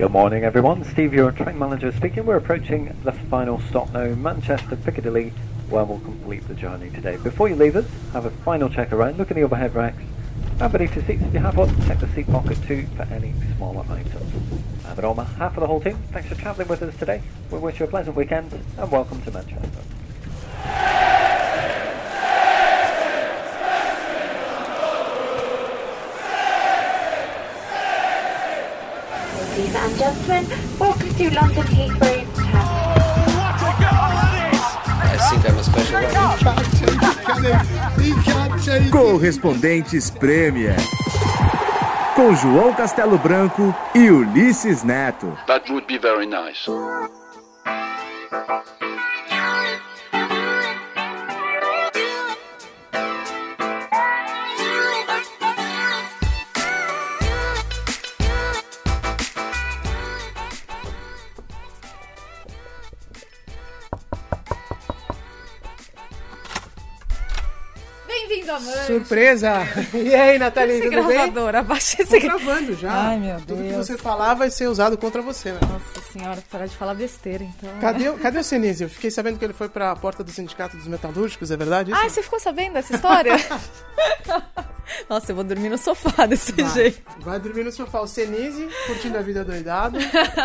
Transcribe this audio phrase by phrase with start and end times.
[0.00, 0.82] Good morning, everyone.
[0.84, 2.24] Steve, your train manager speaking.
[2.24, 5.28] We're approaching the final stop now, Manchester Piccadilly,
[5.68, 7.18] where we'll complete the journey today.
[7.18, 7.84] Before you leave us,
[8.14, 10.02] have a final check around, look in the overhead racks,
[10.58, 13.34] and beneath your seats if you have one, check the seat pocket too for any
[13.58, 14.32] smaller items.
[14.96, 17.20] But on behalf of the whole team, thanks for travelling with us today.
[17.50, 19.89] We wish you a pleasant weekend and welcome to Manchester.
[29.60, 30.46] Ladies and gentlemen,
[30.78, 32.24] welcome to London Heathrow
[34.96, 36.00] I think I'm a special
[38.70, 38.90] one.
[38.90, 40.76] Correspondentes Premier.
[42.16, 45.36] Com João Castelo Branco e Ulisses Neto.
[45.46, 46.66] That would be very nice.
[68.86, 69.52] Surpresa!
[69.94, 71.16] E aí, Nathalie, Esse tudo bem?
[71.16, 72.92] gravador, abaixa Tô esse gravando já.
[72.92, 73.86] Ai, meu Tudo que Deus.
[73.86, 75.58] você falar vai ser usado contra você, né?
[75.62, 77.70] Nossa senhora, parar de falar besteira, então.
[77.80, 78.84] Cadê, o- cadê o Senise?
[78.84, 82.00] Eu fiquei sabendo que ele foi pra porta do Sindicato dos Metalúrgicos, é verdade isso?
[82.00, 83.32] Ah, você ficou sabendo dessa história?
[85.08, 86.68] Nossa, eu vou dormir no sofá desse Vai.
[86.74, 87.00] jeito.
[87.20, 88.00] Vai dormir no sofá.
[88.00, 89.98] O Senise curtindo a vida doidado.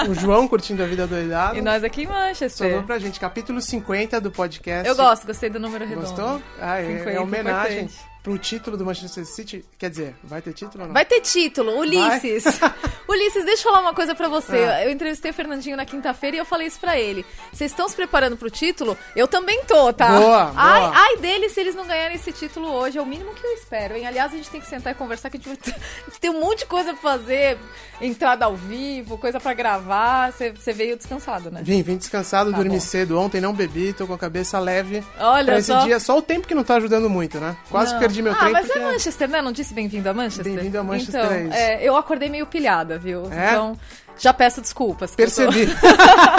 [0.09, 1.57] o João curtindo a vida doidado.
[1.57, 2.67] E nós aqui em Manchester.
[2.67, 3.19] Sobrou pra gente.
[3.19, 4.87] Capítulo 50 do podcast.
[4.87, 6.05] Eu gosto, gostei do número redondo.
[6.07, 6.41] Gostou?
[6.61, 8.14] Ah, é, 50, é homenagem importante.
[8.25, 9.63] Pro título do Manchester City.
[9.77, 10.93] Quer dizer, vai ter título ou não?
[10.95, 12.43] Vai ter título, Ulisses.
[13.07, 14.57] Ulisses, deixa eu falar uma coisa pra você.
[14.57, 14.83] Ah.
[14.83, 17.23] Eu entrevistei o Fernandinho na quinta-feira e eu falei isso pra ele.
[17.53, 18.97] Vocês estão se preparando pro título?
[19.15, 20.19] Eu também tô, tá?
[20.19, 20.93] Boa, ai, boa.
[20.95, 22.97] ai deles se eles não ganharem esse título hoje.
[22.97, 24.07] É o mínimo que eu espero, hein?
[24.07, 25.75] Aliás, a gente tem que sentar e conversar que a gente,
[26.19, 27.59] tem um monte de coisa pra fazer.
[28.01, 30.31] Entrada ao vivo, coisa pra gravar.
[30.33, 31.61] Você veio descansado, né?
[31.63, 32.79] Vim, vim descansado, Tá dormi bom.
[32.81, 35.03] cedo ontem, não bebi, tô com a cabeça leve.
[35.19, 35.83] Olha pra esse só.
[35.83, 37.55] dia, só o tempo que não tá ajudando muito, né?
[37.69, 37.99] Quase Não.
[37.99, 38.79] perdi meu ah, trem mas porque...
[38.79, 39.41] é Manchester, né?
[39.41, 40.43] Não disse bem-vindo a Manchester?
[40.53, 43.31] Bem-vindo a Manchester, Então, é é, eu acordei meio pilhada, viu?
[43.31, 43.49] É?
[43.51, 43.77] Então,
[44.17, 45.11] já peço desculpas.
[45.11, 45.67] eu tô- Percebi.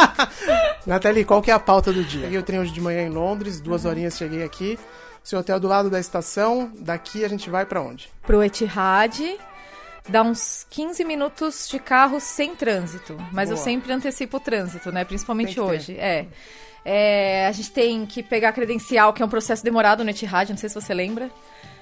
[0.86, 2.22] Nathalie, qual que é a pauta do dia?
[2.22, 3.90] Peguei o trem hoje de manhã em Londres, duas Uhum.
[3.90, 4.78] horinhas cheguei aqui.
[5.22, 8.08] Seu hotel do lado da estação, daqui a gente vai pra onde?
[8.26, 9.20] pro Etihad.
[10.08, 13.16] Dá uns 15 minutos de carro sem trânsito.
[13.32, 13.64] Mas eu Boa.
[13.64, 15.04] sempre antecipo o trânsito, né?
[15.04, 15.60] Principalmente ter.
[15.60, 15.96] hoje.
[15.98, 16.26] É.
[16.84, 20.48] É, a gente tem que pegar a credencial, que é um processo demorado no Etihad,
[20.50, 21.28] não sei se você lembra.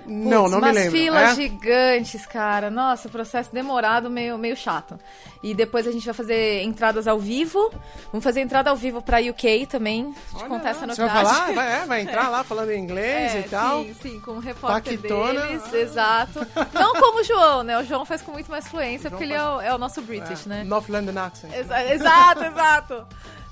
[0.06, 0.90] Não, Putz, não me umas lembro.
[0.92, 1.34] filas É?
[1.34, 2.70] gigantes, cara.
[2.70, 4.98] Nossa, processo demorado, meio, meio chato.
[5.42, 7.70] E depois a gente vai fazer entradas ao vivo.
[8.10, 10.10] Vamos fazer entrada ao vivo pra UK também.
[10.12, 11.10] Te Olha contar essa novidade.
[11.10, 11.52] Você vai falar?
[11.54, 13.82] Vai, é, vai entrar lá falando inglês É, e tal.
[13.84, 15.40] Sim, sim, com o repórter Paquitona.
[15.46, 16.46] deles, exato.
[16.72, 17.78] Não como o João, né?
[17.78, 20.00] O João faz com muito mais fluência, porque ele é faz- o, é o nosso
[20.00, 20.64] British, É, né?
[20.64, 21.52] North London accent.
[21.52, 23.06] Exa- exato, exato.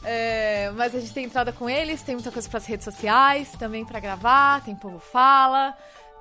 [0.04, 3.84] É, mas a gente tem entrada com eles, tem muita coisa pras redes sociais, também
[3.84, 5.74] pra gravar, tem Povo Fala,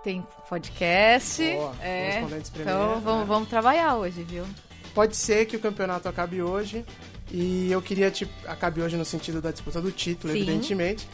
[0.03, 1.41] tem podcast.
[1.43, 2.21] Boa, é.
[2.55, 3.25] Então vamos, né?
[3.27, 4.45] vamos trabalhar hoje, viu?
[4.93, 6.85] Pode ser que o campeonato acabe hoje.
[7.31, 8.29] E eu queria te.
[8.45, 10.39] Acabe hoje no sentido da disputa do título, Sim.
[10.39, 11.07] evidentemente.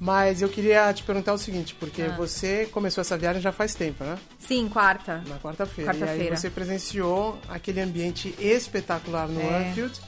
[0.00, 2.16] Mas eu queria te perguntar o seguinte, porque Ah.
[2.16, 4.18] você começou essa viagem já faz tempo, né?
[4.38, 5.22] Sim, quarta.
[5.28, 5.94] Na quarta-feira.
[5.94, 9.68] e aí você presenciou aquele ambiente espetacular no É.
[9.68, 10.00] Anfield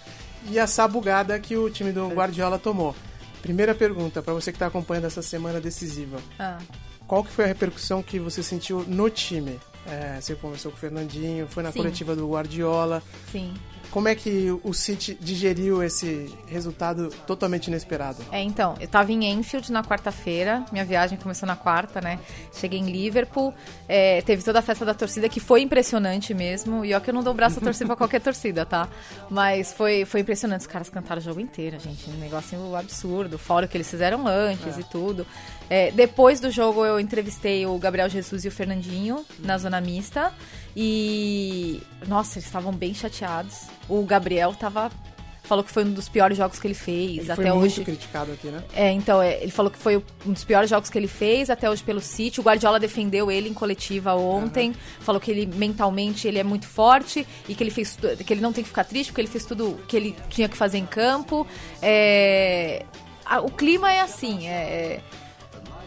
[0.49, 2.97] e a sabugada que o time do Guardiola tomou.
[3.43, 6.19] Primeira pergunta, pra você que tá acompanhando essa semana decisiva.
[6.39, 6.59] Ah.
[7.13, 9.61] Qual que foi a repercussão que você sentiu no time?
[9.87, 11.81] É, você conversou com o Fernandinho, foi na Sim.
[11.81, 13.03] coletiva do Guardiola.
[13.31, 13.53] Sim.
[13.93, 18.25] Como é que o City digeriu esse resultado totalmente inesperado?
[18.33, 22.19] É, então, eu tava em Enfield na quarta-feira, minha viagem começou na quarta, né?
[22.55, 23.53] Cheguei em Liverpool,
[23.87, 26.87] é, teve toda a festa da torcida, que foi impressionante mesmo.
[26.87, 28.89] E ó que eu não dou braço a torcer pra qualquer torcida, tá?
[29.29, 32.09] Mas foi, foi impressionante, os caras cantaram o jogo inteiro, gente.
[32.09, 35.27] Um negócio absurdo, fora o que eles fizeram antes e tudo.
[35.69, 40.33] É, depois do jogo eu entrevistei o Gabriel Jesus e o Fernandinho na zona mista.
[40.77, 41.83] E.
[42.07, 43.63] Nossa, eles estavam bem chateados.
[43.89, 44.91] O Gabriel tava.
[45.45, 47.19] Falou que foi um dos piores jogos que ele fez.
[47.19, 47.77] Ele até foi hoje.
[47.77, 48.63] muito criticado aqui, né?
[48.73, 51.69] É, então, é, ele falou que foi um dos piores jogos que ele fez até
[51.69, 52.41] hoje pelo City.
[52.41, 54.73] O Guardiola defendeu ele em coletiva ontem.
[55.01, 58.53] Falou que ele mentalmente ele é muito forte e que ele fez que ele não
[58.53, 61.45] tem que ficar triste porque ele fez tudo que ele tinha que fazer em campo.
[61.83, 62.87] É,
[63.43, 65.01] o clima é assim, é, é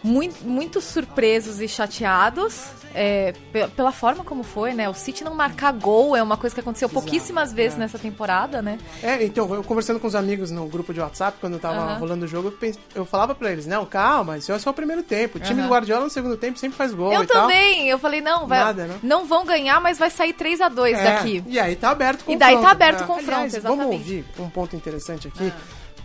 [0.06, 2.66] muito, muito surpresos e chateados.
[2.96, 4.88] É, pe- pela forma como foi, né?
[4.88, 8.78] O City não marcar gol é uma coisa que aconteceu pouquíssimas vezes nessa temporada, né?
[9.02, 11.98] É, então, eu conversando com os amigos no grupo de WhatsApp, quando tava Aham.
[11.98, 14.74] rolando o jogo, eu, pens- eu falava pra eles, não, calma, isso é só o
[14.74, 15.36] primeiro tempo.
[15.36, 17.42] O time do Guardiola no segundo tempo sempre faz gol Eu e tal.
[17.42, 18.96] também, eu falei, não, vai, Nada, né?
[19.02, 21.44] não vão ganhar, mas vai sair 3 a 2 É, daqui.
[21.46, 22.38] E aí tá aberto o E confronto.
[22.38, 23.06] daí tá aberto o É.
[23.06, 23.98] confronto, Aliás, Vamos exatamente.
[24.00, 25.52] ouvir um ponto interessante aqui,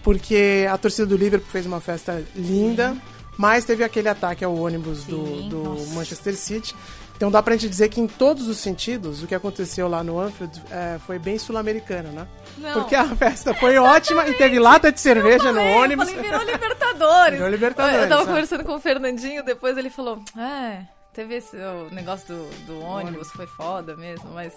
[0.04, 2.96] porque a torcida do Liverpool fez uma festa linda,
[3.42, 5.96] mas teve aquele ataque ao ônibus do, Sim, do nossa.
[5.96, 6.76] Manchester City.
[7.18, 10.20] Então dá pra gente dizer que em todos os sentidos, o que aconteceu lá no
[10.20, 12.28] Anfield é, foi bem sul-americano, né?
[12.60, 12.74] Não.
[12.74, 16.08] Porque a festa foi ótima e teve lata de cerveja Eu no falei, ônibus.
[16.08, 17.34] Eu falei, virou Libertadores.
[17.34, 18.26] Virou Libertadores, Eu, tava é.
[18.28, 23.28] conversando com o Fernandinho, depois ele falou, é, teve esse o negócio do, do ônibus,
[23.32, 24.54] foi foda mesmo, mas...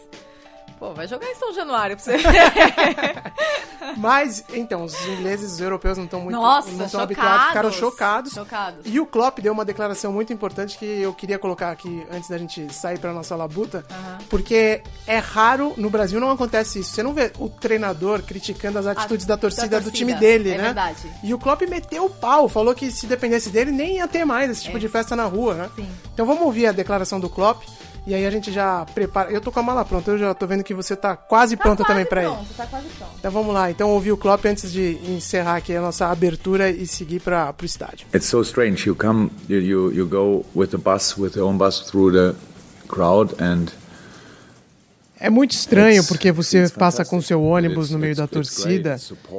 [0.79, 3.35] Pô, vai jogar em São Januário pra você ver.
[3.97, 7.05] Mas, então, os ingleses, os europeus não estão muito Nossa, não tão chocados.
[7.05, 8.33] habituados, ficaram chocados.
[8.33, 8.81] Chocados.
[8.85, 12.39] E o Klopp deu uma declaração muito importante que eu queria colocar aqui antes da
[12.39, 13.85] gente sair pra nossa labuta,
[14.29, 16.91] porque é raro, no Brasil não acontece isso.
[16.95, 20.51] Você não vê o treinador criticando as atitudes da, torcida da do torcida, time dele,
[20.51, 20.65] é né?
[20.65, 21.11] verdade.
[21.23, 24.51] E o Klopp meteu o pau, falou que se dependesse dele nem ia ter mais
[24.51, 25.71] esse tipo de festa na rua, né?
[25.79, 25.83] É.
[25.83, 25.89] Sim.
[26.13, 27.63] Então vamos ouvir a declaração do Klopp
[28.07, 29.31] e aí a gente já prepara.
[29.31, 31.83] Eu tô com a mala pronta, eu já tô vendo que você tá quase pronta
[31.83, 32.33] tá também quase pra ele.
[32.33, 33.13] pronto, Tá quase pronto.
[33.19, 36.87] Então vamos lá, então ouvir o Klopp antes de encerrar aqui a nossa abertura e
[36.87, 38.07] seguir para pro estádio.
[38.15, 38.87] It's so strange.
[38.87, 42.35] You come, you, you, you go with the bus, with your own bus through the
[42.89, 43.67] crowd, and
[45.19, 48.97] É muito estranho porque você passa com seu ônibus no meio da torcida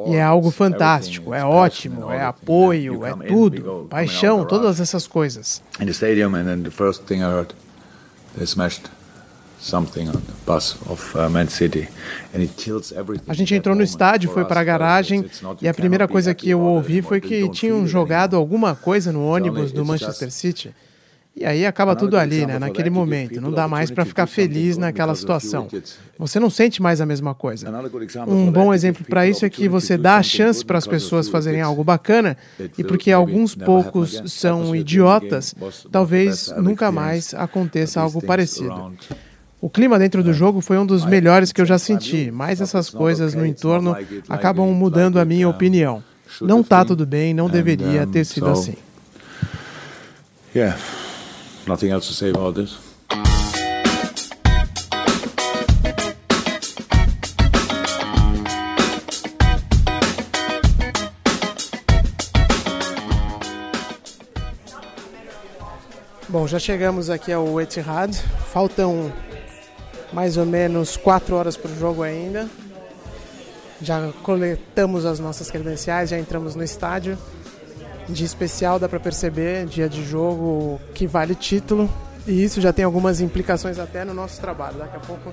[0.08, 4.80] e é algo it's fantástico, everything, é it's ótimo, é apoio, é tudo, paixão, todas
[4.80, 5.62] essas coisas.
[5.80, 7.54] in the stadium, and then the first thing I heard,
[8.38, 8.90] they smashed
[9.60, 11.88] something on the bus of uh, Man City,
[12.34, 13.26] and it kills everything.
[13.28, 15.26] A gente entrou no estádio, foi para a garagem
[15.62, 19.72] e a primeira coisa que eu ouvi foi que tinham jogado alguma coisa no ônibus
[19.72, 20.74] do Manchester City.
[21.38, 22.58] E aí acaba tudo ali, né?
[22.58, 23.42] Naquele momento.
[23.42, 25.68] Não dá mais para ficar feliz naquela situação.
[26.18, 27.70] Você não sente mais a mesma coisa.
[28.26, 31.62] Um bom exemplo para isso é que você dá a chance para as pessoas fazerem
[31.62, 32.38] algo bacana
[32.78, 35.54] e porque alguns poucos são idiotas,
[35.92, 38.94] talvez nunca mais aconteça algo parecido.
[39.60, 42.90] O clima dentro do jogo foi um dos melhores que eu já senti, mas essas
[42.90, 43.98] coisas no entorno
[44.30, 46.02] acabam mudando a minha opinião.
[46.40, 48.76] Não tá tudo bem, não deveria ter sido assim.
[50.56, 50.78] Yeah,
[51.68, 52.78] nothing else to say about this.
[66.28, 68.14] Bom, já chegamos aqui ao Etihad.
[68.52, 69.12] Faltam
[70.12, 72.50] mais ou menos 4 horas para o jogo ainda.
[73.82, 77.18] Já coletamos as nossas credenciais, já entramos no estádio.
[78.08, 81.90] Dia especial, dá para perceber, dia de jogo que vale título.
[82.28, 84.78] E isso já tem algumas implicações até no nosso trabalho.
[84.78, 85.32] Daqui a pouco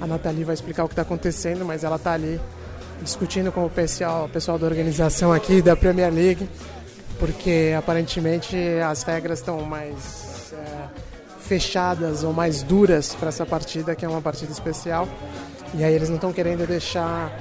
[0.00, 2.40] a Nathalie vai explicar o que está acontecendo, mas ela está ali
[3.02, 6.48] discutindo com o pessoal, o pessoal da organização aqui da Premier League
[7.18, 10.88] porque aparentemente as regras estão mais é,
[11.40, 15.08] fechadas ou mais duras para essa partida, que é uma partida especial.
[15.74, 17.32] E aí eles não estão querendo deixar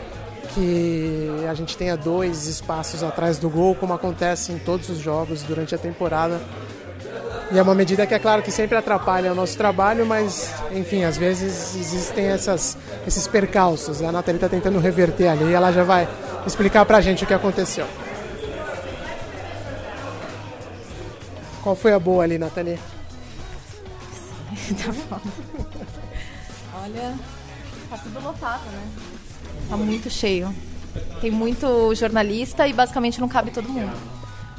[0.54, 5.44] que a gente tenha dois espaços atrás do gol, como acontece em todos os jogos
[5.44, 6.42] durante a temporada.
[7.52, 11.04] E é uma medida que é claro que sempre atrapalha o nosso trabalho, mas enfim,
[11.04, 14.02] às vezes existem essas, esses percalços.
[14.02, 16.08] A Nathalie está tentando reverter ali e ela já vai
[16.48, 17.86] explicar pra gente o que aconteceu.
[21.62, 22.80] Qual foi a boa ali, Nathalie?
[24.84, 25.22] tá foda.
[26.84, 27.16] Olha,
[27.90, 29.13] tá tudo lotado, né?
[29.70, 30.54] Tá muito cheio.
[31.22, 33.92] Tem muito jornalista e basicamente não cabe todo mundo.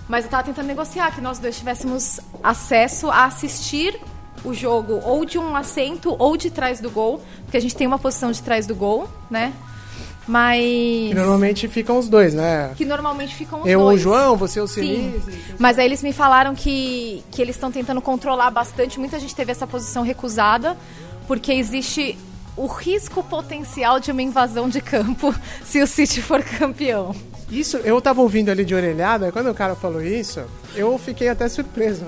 [0.09, 3.99] Mas eu tava tentando negociar que nós dois tivéssemos acesso a assistir
[4.45, 7.87] o jogo ou de um assento ou de trás do gol, porque a gente tem
[7.87, 9.53] uma posição de trás do gol, né?
[10.27, 12.73] Mas Que normalmente ficam os dois, né?
[12.77, 14.01] que normalmente ficam os Eu, o dois.
[14.01, 15.39] João, você, o Sinise.
[15.59, 18.99] mas aí eles me falaram que, que eles estão tentando controlar bastante.
[18.99, 20.77] Muita gente teve essa posição recusada,
[21.27, 22.19] porque existe
[22.57, 25.35] o risco potencial de uma invasão de campo
[25.65, 27.15] se o City for campeão.
[27.51, 30.43] Isso, eu tava ouvindo ali de orelhada, quando o cara falou isso,
[30.75, 32.07] eu fiquei até surpreso?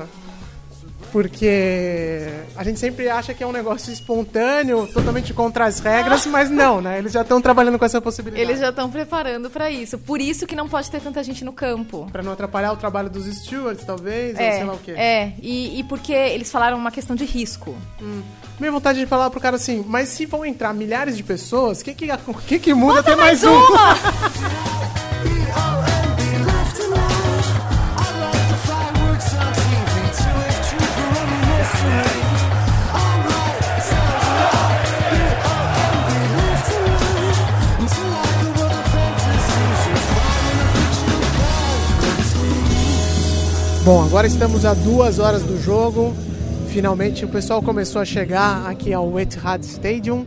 [1.16, 6.50] Porque a gente sempre acha que é um negócio espontâneo, totalmente contra as regras, mas
[6.50, 6.98] não, né?
[6.98, 8.46] Eles já estão trabalhando com essa possibilidade.
[8.46, 9.96] Eles já estão preparando para isso.
[9.96, 12.06] Por isso que não pode ter tanta gente no campo.
[12.12, 14.90] Pra não atrapalhar o trabalho dos stewards, talvez, ou É, sei lá o quê.
[14.90, 17.74] é e, e porque eles falaram uma questão de risco.
[18.60, 21.84] Minha vontade de falar pro cara assim, mas se vão entrar milhares de pessoas, o
[21.86, 23.56] que que, o que que muda ter Bota mais, um?
[23.56, 23.96] uma!
[43.86, 46.12] Bom, agora estamos a duas horas do jogo.
[46.70, 50.26] Finalmente o pessoal começou a chegar aqui ao Etihad Stadium.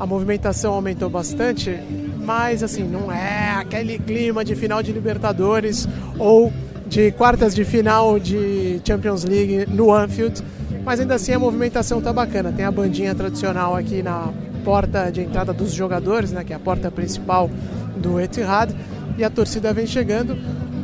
[0.00, 1.78] A movimentação aumentou bastante,
[2.24, 5.86] mas assim, não é aquele clima de final de Libertadores
[6.18, 6.50] ou
[6.86, 10.42] de quartas de final de Champions League no Anfield.
[10.82, 12.50] Mas ainda assim a movimentação tá bacana.
[12.50, 14.32] Tem a bandinha tradicional aqui na
[14.64, 17.50] porta de entrada dos jogadores, né, que é a porta principal
[17.94, 18.74] do Etihad,
[19.18, 20.34] e a torcida vem chegando.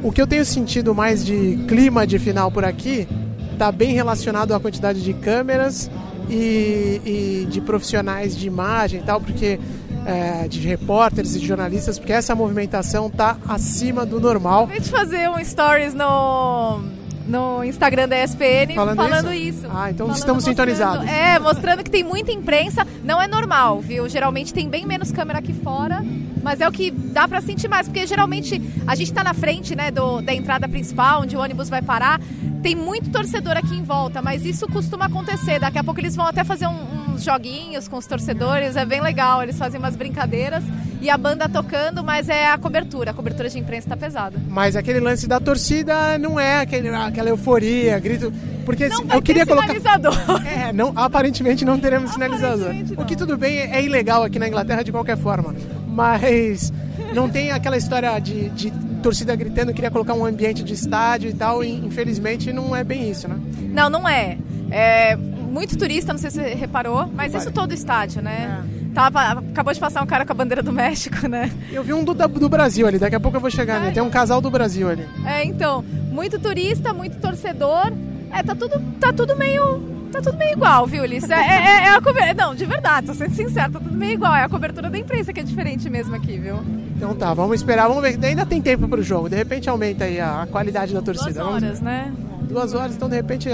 [0.03, 3.07] O que eu tenho sentido mais de clima de final por aqui
[3.53, 5.89] está bem relacionado à quantidade de câmeras
[6.29, 9.61] e, e, de profissionais de imagem e tal, porque
[10.05, 14.65] é, de repórteres e de jornalistas, porque essa movimentação está acima do normal.
[14.65, 16.81] Acabei de fazer um stories no
[17.27, 19.59] no Instagram da ESPN falando, falando isso?
[19.59, 19.67] isso?
[19.73, 21.09] Ah, então falando, estamos sintonizados.
[21.09, 22.85] É, mostrando que tem muita imprensa.
[23.05, 24.09] Não é normal, viu?
[24.09, 26.05] Geralmente tem bem menos câmera aqui fora.
[26.43, 29.77] Mas é o que dá para sentir mais, porque geralmente a gente está na frente
[29.77, 32.21] né, do, da entrada principal, onde o ônibus vai parar.
[32.63, 35.59] Tem muito torcedor aqui em volta, mas isso costuma acontecer.
[35.59, 39.01] Daqui a pouco eles vão até fazer um, uns joguinhos com os torcedores, é bem
[39.01, 39.43] legal.
[39.43, 40.63] Eles fazem umas brincadeiras
[41.01, 43.11] e a banda tocando, mas é a cobertura.
[43.11, 44.39] A cobertura de imprensa está pesada.
[44.49, 48.33] Mas aquele lance da torcida não é aquele, aquela euforia, grito.
[48.65, 49.75] Porque não eu queria colocar.
[49.75, 50.13] Sinalizador.
[50.47, 52.73] É, não, aparentemente não teremos sinalizador.
[52.73, 53.03] Não.
[53.03, 55.55] O que tudo bem é ilegal aqui na Inglaterra de qualquer forma
[55.93, 56.73] mas
[57.15, 58.73] não tem aquela história de, de
[59.03, 63.11] torcida gritando, queria colocar um ambiente de estádio e tal, e infelizmente não é bem
[63.11, 63.39] isso, né?
[63.73, 64.39] Não, não é.
[64.71, 68.65] É muito turista, não sei se você reparou, mas isso todo estádio, né?
[68.69, 68.95] É.
[68.95, 71.51] Tava, acabou de passar um cara com a bandeira do México, né?
[71.71, 73.91] Eu vi um do, do Brasil ali, daqui a pouco eu vou chegar, né?
[73.91, 75.07] Tem um casal do Brasil ali.
[75.27, 77.93] É, então, muito turista, muito torcedor.
[78.31, 81.31] É, tá tudo, tá tudo meio Tá tudo meio igual, viu, Ulisses?
[81.31, 82.35] É, é, é a cobertura.
[82.35, 84.35] Não, de verdade, tô sendo sincero, tá tudo meio igual.
[84.35, 86.57] É a cobertura da imprensa que é diferente mesmo aqui, viu?
[86.95, 88.23] Então tá, vamos esperar, vamos ver.
[88.23, 91.33] Ainda tem tempo pro jogo, de repente aumenta aí a, qualidade da torcida.
[91.33, 91.81] Duas horas, vamos...
[91.81, 92.13] né?
[92.43, 93.49] Duas horas, então de repente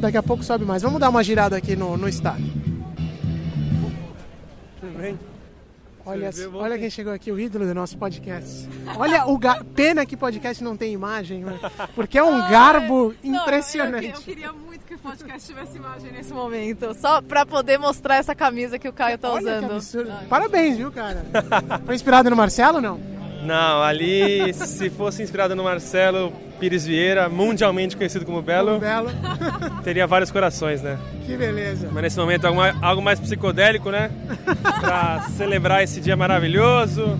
[0.00, 0.82] daqui a pouco sobe mais.
[0.82, 2.44] Vamos dar uma girada aqui no, no estádio.
[4.80, 5.18] Tudo bem?
[6.04, 8.68] Olha, olha quem chegou aqui, o ídolo do nosso podcast.
[8.96, 9.64] Olha o ga...
[9.74, 11.58] pena que podcast não tem imagem, né?
[11.94, 14.08] porque é um garbo impressionante.
[14.08, 17.78] Não, eu, eu, queria muito que o podcast tivesse imagem nesse momento, só para poder
[17.78, 20.28] mostrar essa camisa que o Caio tá olha usando.
[20.28, 21.24] Parabéns, viu, cara?
[21.86, 23.21] Foi inspirado no Marcelo ou não?
[23.42, 29.10] Não, ali se fosse inspirado no Marcelo, Pires Vieira, mundialmente conhecido como Belo, como Belo.
[29.82, 30.96] teria vários corações, né?
[31.26, 31.88] Que beleza.
[31.90, 34.10] Mas nesse momento algo mais, algo mais psicodélico, né?
[34.80, 37.18] pra celebrar esse dia maravilhoso.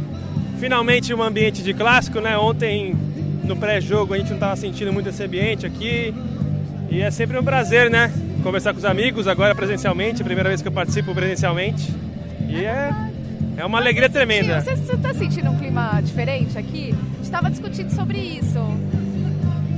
[0.61, 2.39] Finalmente um ambiente de clássico, né?
[2.39, 2.95] Ontem
[3.43, 6.15] no pré-jogo a gente não estava sentindo muito esse ambiente aqui.
[6.89, 8.13] E é sempre um prazer, né?
[8.45, 11.93] Conversar com os amigos, agora presencialmente, primeira vez que eu participo presencialmente.
[12.49, 12.93] E é,
[13.57, 14.61] é uma alegria tremenda.
[14.61, 16.91] Você está sentindo um clima diferente aqui?
[16.93, 18.59] A gente estava discutindo sobre isso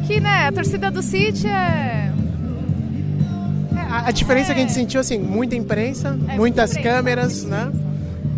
[0.06, 2.12] que, né, a torcida do City é...
[3.74, 4.54] é a, a, diferença é...
[4.54, 4.74] que a gente é.
[4.74, 7.72] sentiu, assim, muita imprensa, é, muitas imprensa, câmeras, né?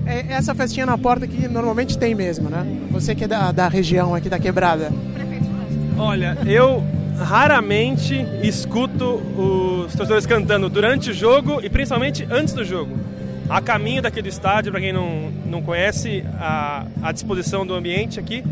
[0.07, 2.65] É essa festinha na porta que normalmente tem mesmo, né?
[2.91, 4.93] Você que é da, da região aqui da Quebrada.
[5.99, 6.85] Olha, eu
[7.19, 12.97] raramente escuto os torcedores cantando durante o jogo e principalmente antes do jogo.
[13.49, 18.19] A caminho daqui do estádio, para quem não, não conhece a, a disposição do ambiente
[18.19, 18.43] aqui,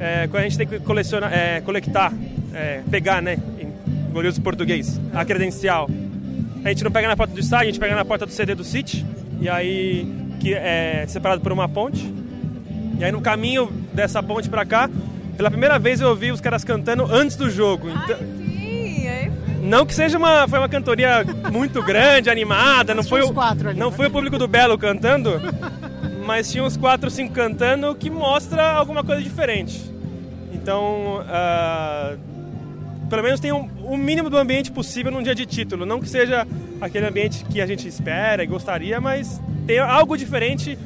[0.00, 2.12] é, a gente tem que colecionar, é, coletar
[2.52, 5.88] é, pegar, né, em glorioso português, a credencial.
[6.64, 8.54] A gente não pega na porta do estádio, a gente pega na porta do CD
[8.54, 9.04] do City,
[9.40, 10.06] e aí
[10.40, 12.12] que é separado por uma ponte.
[12.98, 14.90] E aí no caminho dessa ponte para cá,
[15.36, 17.88] pela primeira vez eu ouvi os caras cantando antes do jogo.
[17.88, 18.41] Então,
[19.62, 23.90] não que seja uma foi uma cantoria muito grande, animada, não foi o, ali, não
[23.90, 23.96] né?
[23.96, 25.40] foi o público do Belo cantando,
[26.26, 29.92] mas tinha uns quatro, cinco cantando que mostra alguma coisa diferente.
[30.52, 32.18] Então, uh,
[33.08, 35.86] pelo menos tem um, o mínimo do ambiente possível num dia de título.
[35.86, 36.46] Não que seja
[36.80, 40.76] aquele ambiente que a gente espera e gostaria, mas tem algo diferente,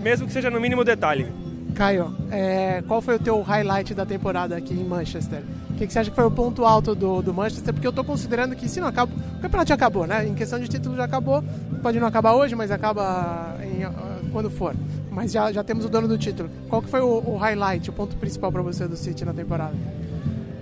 [0.00, 1.26] mesmo que seja no mínimo detalhe.
[1.74, 5.42] Caio, é, qual foi o teu highlight da temporada aqui em Manchester?
[5.80, 7.72] Que, que, você acha que foi o ponto alto do, do Manchester?
[7.72, 10.26] Porque eu estou considerando que se não acaba, o campeonato já acabou, né?
[10.28, 11.42] Em questão de título já acabou.
[11.82, 14.76] Pode não acabar hoje, mas acaba em, uh, quando for.
[15.10, 16.50] Mas já, já temos o dono do título.
[16.68, 19.72] Qual que foi o, o highlight, o ponto principal para você do City na temporada?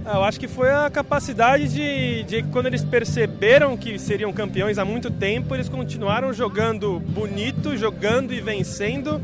[0.05, 4.79] Ah, eu acho que foi a capacidade de, de quando eles perceberam que seriam campeões
[4.79, 9.21] há muito tempo, eles continuaram jogando bonito, jogando e vencendo.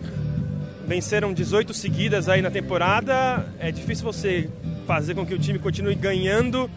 [0.88, 3.46] Venceram 18 seguidas aí na temporada.
[3.60, 4.50] É difícil você
[4.86, 6.70] fazer com que o time continue ganhando,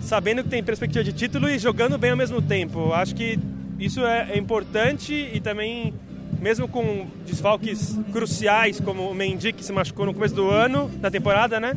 [0.00, 2.92] sabendo que tem perspectiva de título e jogando bem ao mesmo tempo.
[2.92, 3.38] Acho que
[3.78, 5.94] isso é, é importante e também
[6.40, 11.10] mesmo com desfalques cruciais como o Mendy que se machucou no começo do ano, da
[11.10, 11.76] temporada, né?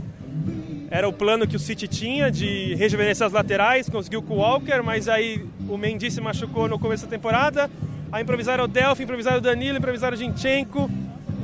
[0.94, 4.80] era o plano que o City tinha de rejuvenescer as laterais, conseguiu com o Walker,
[4.84, 7.68] mas aí o Mendy se machucou no começo da temporada.
[8.12, 10.88] Aí improvisaram o Delphi, improvisaram o Danilo, improvisaram o Zinchenko,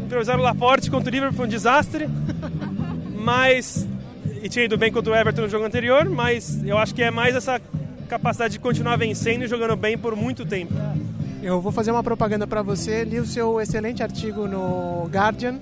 [0.05, 2.07] improvisaram o Laporte contra o Liverpool, foi um desastre.
[3.17, 3.88] Mas.
[4.41, 7.12] E tinha ido bem contra o Everton no jogo anterior, mas eu acho que é
[7.12, 7.62] mais essa
[8.08, 10.74] capacidade de continuar vencendo e jogando bem por muito tempo.
[11.41, 13.03] Eu vou fazer uma propaganda para você.
[13.03, 15.60] Li o seu excelente artigo no Guardian.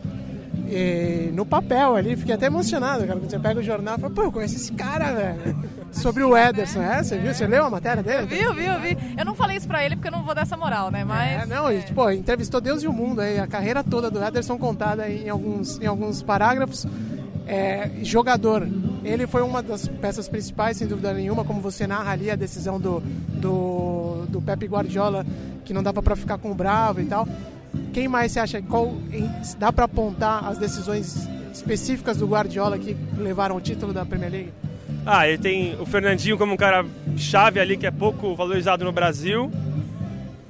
[0.69, 3.19] E no papel ali, fiquei até emocionado, cara.
[3.19, 5.55] Quando você pega o jornal e fala, pô, eu conheço esse cara, velho.
[5.91, 7.01] Sobre o Ederson, é?
[7.01, 7.33] Você viu?
[7.33, 8.27] Você leu a matéria dele?
[8.27, 8.97] Viu, viu, vi.
[9.17, 11.05] Eu não falei isso pra ele porque eu não vou dar essa moral, né?
[11.05, 11.43] Mas.
[11.43, 14.57] É, não, e, tipo, entrevistou Deus e o mundo aí, a carreira toda do Ederson
[14.57, 16.85] contada aí em alguns, em alguns parágrafos.
[17.47, 18.67] É, jogador,
[19.05, 22.77] ele foi uma das peças principais, sem dúvida nenhuma, como você narra ali a decisão
[22.77, 25.25] do, do, do Pepe Guardiola,
[25.63, 27.27] que não dava para ficar com o Bravo e tal.
[27.93, 28.61] Quem mais você acha?
[28.61, 28.93] Qual,
[29.57, 34.53] dá para apontar as decisões específicas do Guardiola que levaram o título da Premier League?
[35.05, 36.85] Ah, ele tem o Fernandinho como um cara
[37.15, 39.49] chave ali que é pouco valorizado no Brasil.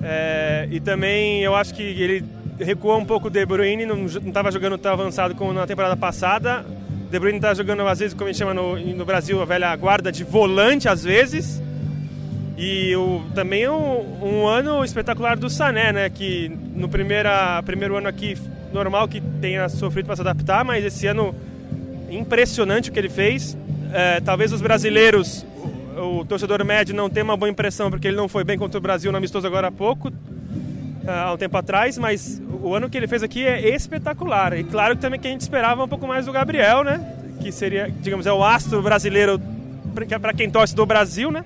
[0.01, 2.25] É, e também eu acho que ele
[2.59, 6.65] recuou um pouco o De Bruyne, não estava jogando tão avançado como na temporada passada.
[7.09, 9.73] De Bruyne está jogando, às vezes, como a gente chama no, no Brasil, a velha
[9.75, 11.61] guarda de volante, às vezes.
[12.57, 16.09] E o, também um, um ano espetacular do Sané, né?
[16.09, 18.37] Que no primeira, primeiro ano aqui,
[18.73, 21.33] normal que tenha sofrido para se adaptar, mas esse ano
[22.09, 23.57] impressionante o que ele fez.
[23.93, 25.45] É, talvez os brasileiros,
[25.95, 28.77] o, o torcedor médio não tenha uma boa impressão, porque ele não foi bem contra
[28.77, 30.11] o Brasil no amistoso agora há pouco,
[31.07, 34.57] há um tempo atrás, mas o ano que ele fez aqui é espetacular.
[34.57, 37.15] E claro que também que a gente esperava um pouco mais do Gabriel, né?
[37.41, 39.39] Que seria, digamos, é o astro brasileiro
[40.21, 41.43] para quem torce do Brasil, né?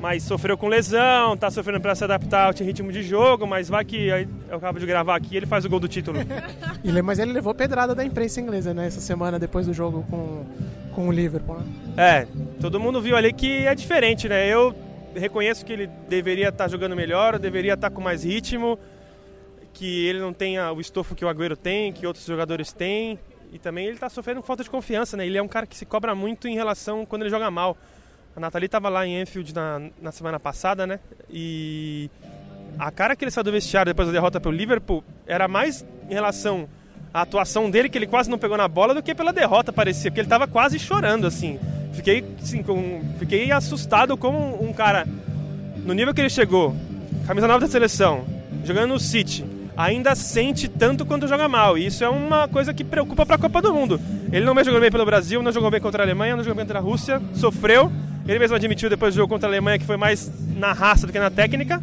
[0.00, 3.84] Mas sofreu com lesão, tá sofrendo para se adaptar ao ritmo de jogo, mas vai
[3.84, 4.08] que
[4.48, 6.18] eu acabo de gravar aqui ele faz o gol do título.
[7.04, 8.86] Mas ele levou pedrada da imprensa inglesa, né?
[8.86, 10.46] Essa semana depois do jogo com,
[10.94, 11.58] com o Liverpool.
[11.58, 11.66] Né?
[11.98, 12.26] É,
[12.58, 14.48] todo mundo viu ali que é diferente, né?
[14.48, 14.74] Eu
[15.14, 18.78] reconheço que ele deveria estar jogando melhor, deveria estar com mais ritmo,
[19.72, 23.18] que ele não tenha o estofo que o Agüero tem, que outros jogadores têm,
[23.52, 25.26] e também ele está sofrendo falta de confiança, né?
[25.26, 27.76] Ele é um cara que se cobra muito em relação quando ele joga mal.
[28.34, 31.00] A Nathalie estava lá em Enfield na, na semana passada, né?
[31.28, 32.08] E
[32.78, 36.14] a cara que ele saiu do vestiário depois da derrota pelo Liverpool era mais em
[36.14, 36.68] relação
[37.12, 40.10] à atuação dele, que ele quase não pegou na bola, do que pela derrota, parecia,
[40.10, 41.58] porque ele estava quase chorando, assim.
[41.92, 45.06] Fiquei, assim, com, fiquei assustado como um cara,
[45.84, 46.74] no nível que ele chegou,
[47.26, 48.24] camisa nova da seleção,
[48.64, 49.44] jogando no City,
[49.76, 51.78] ainda sente tanto quanto joga mal.
[51.78, 54.00] E isso é uma coisa que preocupa para a Copa do Mundo.
[54.32, 56.64] Ele não jogou bem pelo Brasil, não jogou bem contra a Alemanha, não jogou bem
[56.64, 57.90] contra a Rússia, sofreu.
[58.26, 61.12] Ele mesmo admitiu depois do jogo contra a Alemanha que foi mais na raça do
[61.12, 61.82] que na técnica.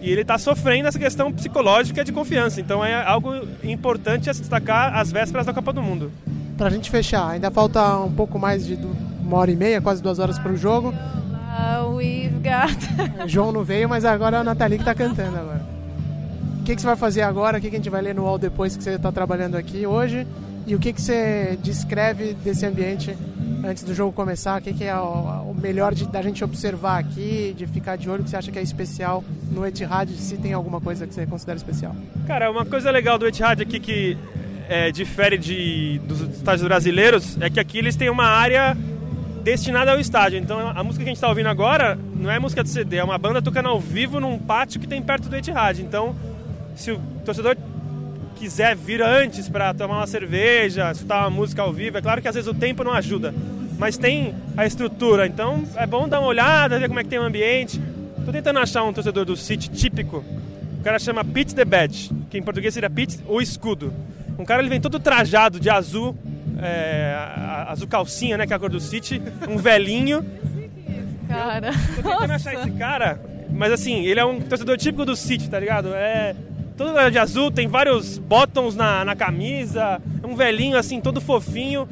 [0.00, 2.60] E ele está sofrendo essa questão psicológica de confiança.
[2.60, 3.32] Então é algo
[3.62, 6.10] importante a se destacar às vésperas da Copa do Mundo.
[6.56, 8.76] Pra gente fechar, ainda falta um pouco mais de
[9.32, 10.90] uma hora e meia, quase duas horas pro jogo.
[10.90, 13.24] Uh, we've got.
[13.24, 15.62] O João não veio, mas agora é a Nathalie que tá cantando agora.
[16.60, 17.56] O que, que você vai fazer agora?
[17.56, 19.86] O que, que a gente vai ler no UOL depois que você está trabalhando aqui
[19.86, 20.26] hoje?
[20.66, 23.16] E o que, que você descreve desse ambiente
[23.64, 24.60] antes do jogo começar?
[24.60, 28.08] O que, que é o, o melhor de, da gente observar aqui, de ficar de
[28.10, 31.26] olho, que você acha que é especial no Etihad, se tem alguma coisa que você
[31.26, 31.96] considera especial?
[32.26, 34.16] Cara, uma coisa legal do Etihad aqui que
[34.68, 38.76] é, difere de, dos estádios brasileiros é que aqui eles têm uma área
[39.42, 40.38] destinada ao estádio.
[40.38, 43.04] Então a música que a gente está ouvindo agora não é música de CD, é
[43.04, 45.80] uma banda tocando ao vivo num pátio que tem perto do Etihad.
[45.80, 46.14] Então,
[46.74, 47.56] se o torcedor
[48.36, 52.28] quiser vir antes para tomar uma cerveja, escutar uma música ao vivo, é claro que
[52.28, 53.34] às vezes o tempo não ajuda,
[53.78, 55.26] mas tem a estrutura.
[55.26, 57.80] Então é bom dar uma olhada, ver como é que tem o ambiente.
[58.24, 60.24] Tô tentando achar um torcedor do City típico.
[60.78, 63.92] O cara chama Pete the Badge, que em português seria Pete o escudo.
[64.38, 66.16] Um cara ele vem todo trajado de azul,
[66.62, 67.14] é,
[67.68, 70.24] azul calcinha, né, que é a cor do City, um velhinho.
[71.28, 71.72] Cara.
[71.96, 73.20] Tô tentando achar esse cara,
[73.50, 75.94] mas assim, ele é um torcedor típico do City, tá ligado?
[75.94, 76.34] É
[76.76, 81.88] todo de azul, tem vários bottoms na, na camisa, é um velhinho assim, todo fofinho.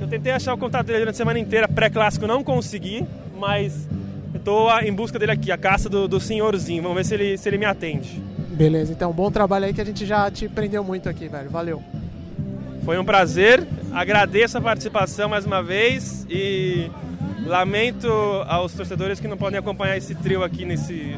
[0.00, 3.06] Eu tentei achar o contato dele durante a semana inteira, pré-clássico, não consegui,
[3.38, 3.88] mas
[4.32, 6.82] eu tô em busca dele aqui, a caça do, do senhorzinho.
[6.82, 8.20] Vamos ver se ele, se ele me atende.
[8.50, 11.50] Beleza, então bom trabalho aí que a gente já te prendeu muito aqui, velho.
[11.50, 11.82] Valeu.
[12.84, 16.90] Foi um prazer, agradeço a participação mais uma vez e
[17.46, 18.08] lamento
[18.46, 21.16] aos torcedores que não podem acompanhar esse trio aqui nesse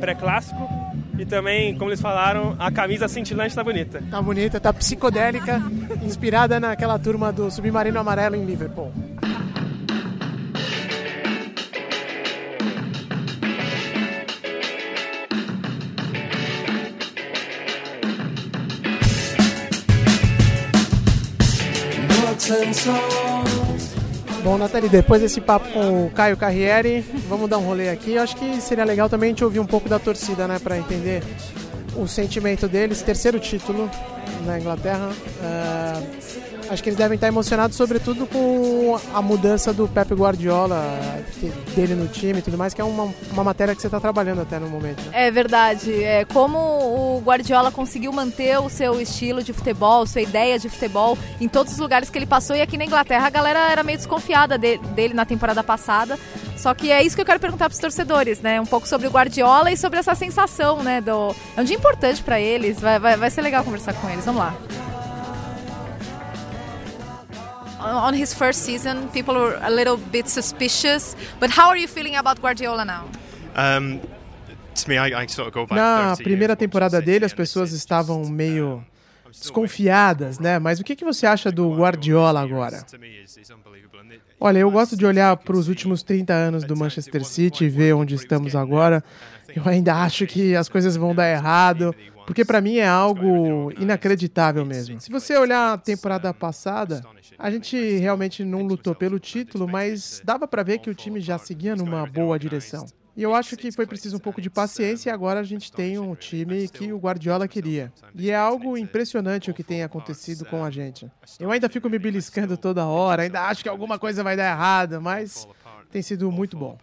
[0.00, 0.68] pré-clássico.
[1.18, 4.02] E também, como eles falaram, a camisa cintilante tá bonita.
[4.10, 5.62] Tá bonita, tá psicodélica,
[6.02, 8.92] inspirada naquela turma do Submarino Amarelo em Liverpool.
[24.42, 28.14] Bom, Nathalie, depois desse papo com o Caio Carriere, vamos dar um rolê aqui.
[28.14, 30.78] Eu acho que seria legal também a gente ouvir um pouco da torcida, né, para
[30.78, 31.22] entender
[31.94, 33.02] o sentimento deles.
[33.02, 33.90] Terceiro título
[34.46, 35.10] na Inglaterra.
[35.10, 40.82] Uh, acho que eles devem estar emocionados, sobretudo com a mudança do Pep Guardiola,
[41.74, 44.42] dele no time e tudo mais, que é uma, uma matéria que você está trabalhando
[44.42, 45.02] até no momento.
[45.04, 45.26] Né?
[45.26, 46.02] É verdade.
[46.02, 51.16] É, como o Guardiola conseguiu manter o seu estilo de futebol, sua ideia de futebol
[51.40, 53.98] em todos os lugares que ele passou, e aqui na Inglaterra a galera era meio
[53.98, 56.18] desconfiada de, dele na temporada passada.
[56.56, 58.60] Só que é isso que eu quero perguntar para os torcedores, né?
[58.60, 61.00] Um pouco sobre o Guardiola e sobre essa sensação, né?
[61.00, 61.34] Do...
[61.56, 64.24] É um dia importante para eles, vai, vai, vai ser legal conversar com eles.
[64.24, 64.54] Vamos lá.
[67.80, 71.16] On his first season, people were a little bit suspicious.
[71.40, 73.04] But how are you feeling about Guardiola now?
[73.56, 74.00] Um,
[75.70, 78.84] Na primeira temporada dele, as pessoas estavam meio
[79.32, 80.58] desconfiadas, né?
[80.58, 82.84] Mas o que, que você acha do Guardiola agora?
[84.40, 87.94] Olha, eu gosto de olhar para os últimos 30 anos do Manchester City e ver
[87.94, 89.02] onde estamos agora.
[89.54, 91.94] Eu ainda acho que as coisas vão dar errado,
[92.28, 95.00] porque para mim é algo inacreditável mesmo.
[95.00, 97.02] Se você olhar a temporada passada,
[97.38, 101.38] a gente realmente não lutou pelo título, mas dava para ver que o time já
[101.38, 102.84] seguia numa boa direção.
[103.16, 105.98] E eu acho que foi preciso um pouco de paciência e agora a gente tem
[105.98, 107.90] um time que o Guardiola queria.
[108.14, 111.10] E é algo impressionante o que tem acontecido com a gente.
[111.40, 115.00] Eu ainda fico me beliscando toda hora, ainda acho que alguma coisa vai dar errado,
[115.00, 115.48] mas
[115.90, 116.78] tem sido muito bom.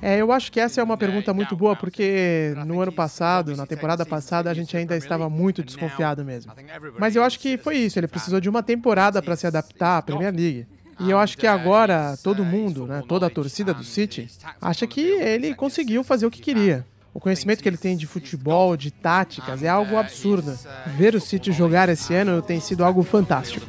[0.00, 3.66] É, eu acho que essa é uma pergunta muito boa, porque no ano passado, na
[3.66, 6.52] temporada passada, a gente ainda estava muito desconfiado mesmo.
[6.98, 10.02] Mas eu acho que foi isso, ele precisou de uma temporada para se adaptar à
[10.02, 10.66] Premier League.
[11.00, 14.28] E eu acho que agora todo mundo, né, toda a torcida do City,
[14.60, 16.84] acha que ele conseguiu fazer o que queria.
[17.18, 20.56] O conhecimento que ele tem de futebol, de táticas, é algo absurdo.
[20.96, 23.66] Ver o City jogar esse ano tem sido algo fantástico.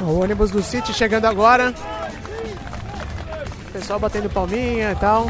[0.00, 1.74] O ônibus do City chegando agora.
[3.66, 5.26] O pessoal batendo palminha e tal.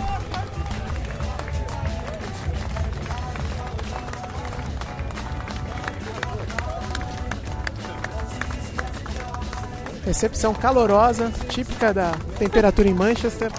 [10.07, 13.51] Recepção calorosa, típica da temperatura em Manchester.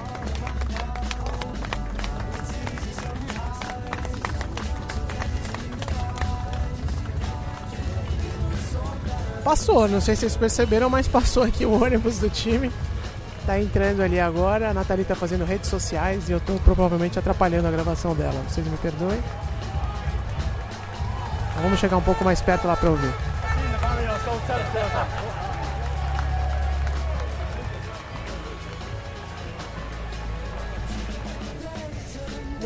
[9.43, 12.71] Passou, não sei se vocês perceberam, mas passou aqui o ônibus do time.
[13.45, 17.67] Tá entrando ali agora, a Nathalie tá fazendo redes sociais e eu tô provavelmente atrapalhando
[17.67, 18.41] a gravação dela.
[18.47, 19.21] Vocês me perdoem.
[21.62, 23.13] Vamos chegar um pouco mais perto lá para ouvir.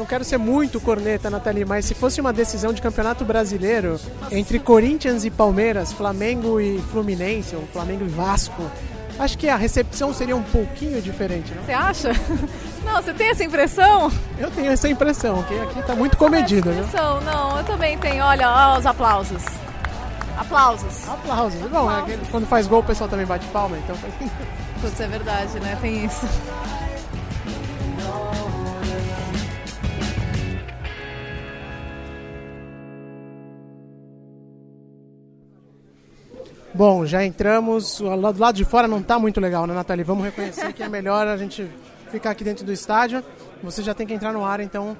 [0.01, 3.99] Não quero ser muito corneta, Nathalie, mas se fosse uma decisão de campeonato brasileiro
[4.31, 8.63] entre Corinthians e Palmeiras, Flamengo e Fluminense, ou Flamengo e Vasco,
[9.19, 11.63] acho que a recepção seria um pouquinho diferente, não?
[11.63, 12.11] Você acha?
[12.83, 14.11] Não, você tem essa impressão?
[14.39, 16.83] Eu tenho essa impressão, que aqui tá muito comedido, né?
[17.21, 18.23] Não, eu também tenho.
[18.23, 19.43] Olha, olha os aplausos.
[20.35, 21.07] Aplausos.
[21.07, 21.61] Aplausos.
[21.69, 23.95] Bom, É quando faz gol o pessoal também bate palma, então.
[24.81, 25.77] Putz, é verdade, né?
[25.79, 26.25] Tem isso.
[36.73, 37.99] Bom, já entramos.
[37.99, 40.03] Do lado de fora não está muito legal, né, Nathalie?
[40.03, 41.69] Vamos reconhecer que é melhor a gente
[42.09, 43.23] ficar aqui dentro do estádio.
[43.63, 44.95] Você já tem que entrar no ar, então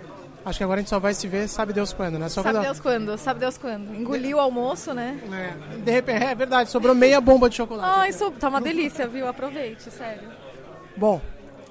[0.46, 2.30] acho que agora a gente só vai se ver, sabe Deus quando, né?
[2.30, 2.64] Só sabe quando...
[2.66, 3.96] Deus quando, sabe Deus quando.
[3.96, 5.20] Engoliu o almoço, né?
[5.32, 8.00] É, de repente, é verdade, sobrou meia bomba de chocolate.
[8.00, 9.28] Ah, isso tá uma delícia, viu?
[9.28, 10.30] Aproveite, sério.
[10.98, 11.22] Bom,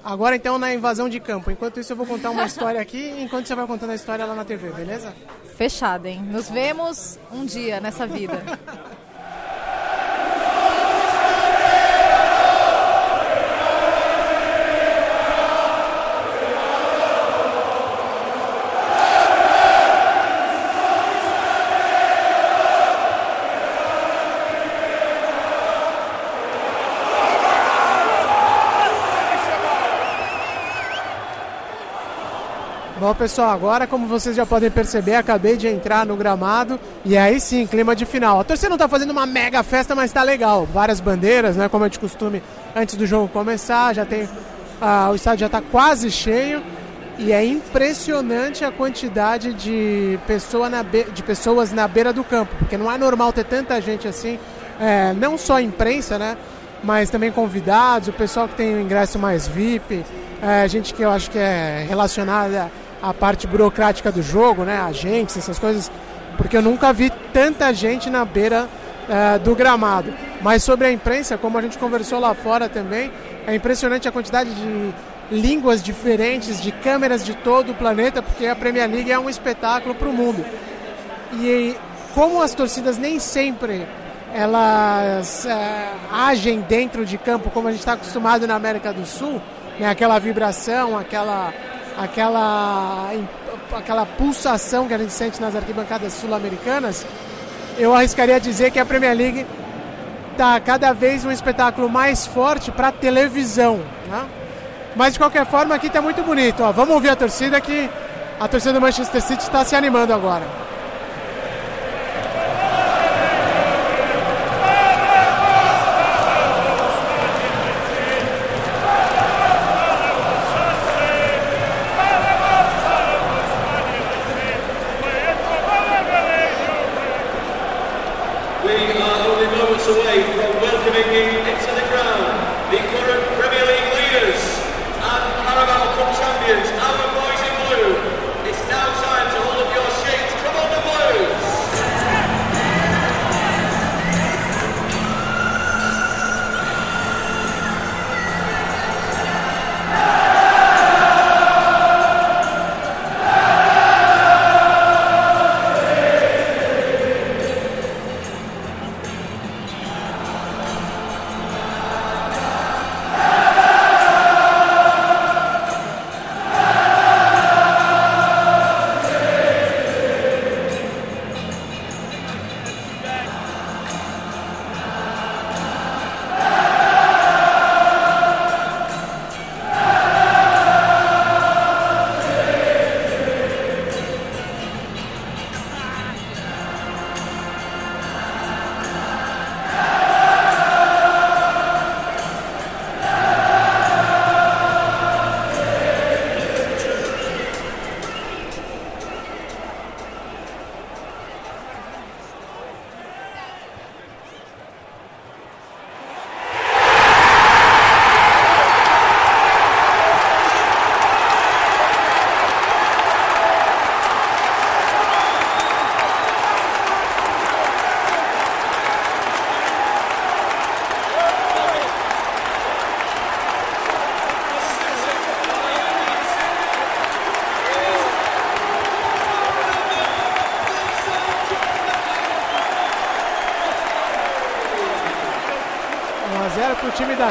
[0.03, 1.51] agora então na invasão de campo.
[1.51, 4.35] Enquanto isso eu vou contar uma história aqui, enquanto você vai contando a história lá
[4.35, 5.13] na TV, beleza?
[5.55, 6.21] Fechado, hein?
[6.23, 8.41] Nos vemos um dia nessa vida.
[33.11, 37.41] Bom, pessoal, agora, como vocês já podem perceber, acabei de entrar no gramado e aí
[37.41, 38.39] sim, clima de final.
[38.39, 40.65] A torcida não está fazendo uma mega festa, mas está legal.
[40.65, 41.67] Várias bandeiras, né?
[41.67, 42.41] Como é de costume
[42.73, 43.93] antes do jogo começar.
[43.93, 44.29] Já tem.
[44.79, 46.63] Ah, o estádio já está quase cheio
[47.19, 51.03] e é impressionante a quantidade de, pessoa na be...
[51.03, 54.39] de pessoas na beira do campo, porque não é normal ter tanta gente assim,
[54.79, 56.37] é, não só imprensa, né?
[56.83, 60.03] mas também convidados, o pessoal que tem o ingresso mais VIP,
[60.41, 62.71] é, gente que eu acho que é relacionada
[63.01, 64.79] à parte burocrática do jogo, né?
[64.79, 65.91] Agentes, essas coisas,
[66.37, 68.67] porque eu nunca vi tanta gente na beira
[69.09, 70.13] é, do gramado.
[70.41, 73.11] Mas sobre a imprensa, como a gente conversou lá fora também,
[73.47, 74.93] é impressionante a quantidade de
[75.31, 79.95] línguas diferentes, de câmeras de todo o planeta, porque a Premier League é um espetáculo
[79.95, 80.45] para o mundo.
[81.33, 81.75] E
[82.13, 83.87] como as torcidas nem sempre
[84.33, 89.41] elas é, agem dentro de campo como a gente está acostumado na América do Sul,
[89.79, 91.53] né, aquela vibração, aquela,
[92.03, 93.11] aquela,
[93.75, 97.05] aquela pulsação que a gente sente nas arquibancadas sul-americanas,
[97.77, 99.45] eu arriscaria dizer que a Premier League
[100.31, 103.79] está cada vez um espetáculo mais forte para televisão.
[104.07, 104.25] Né?
[104.95, 106.63] Mas de qualquer forma aqui está muito bonito.
[106.63, 106.71] Ó.
[106.71, 107.89] Vamos ouvir a torcida que
[108.39, 110.45] a torcida do Manchester City está se animando agora.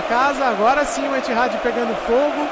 [0.03, 0.45] Casa.
[0.47, 2.49] Agora sim o Etihad pegando fogo.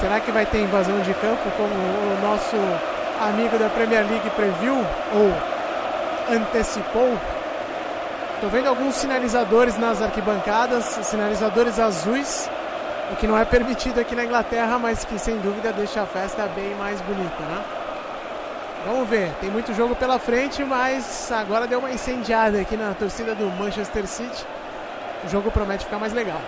[0.00, 2.56] Será que vai ter invasão de campo como o nosso
[3.28, 7.18] amigo da Premier League previu ou antecipou?
[8.34, 12.48] Estou vendo alguns sinalizadores nas arquibancadas, sinalizadores azuis,
[13.10, 16.48] o que não é permitido aqui na Inglaterra, mas que sem dúvida deixa a festa
[16.54, 17.64] bem mais bonita, né?
[18.86, 23.34] Vamos ver, tem muito jogo pela frente, mas agora deu uma incendiada aqui na torcida
[23.34, 24.46] do Manchester City
[25.24, 26.40] o jogo promete ficar mais legal.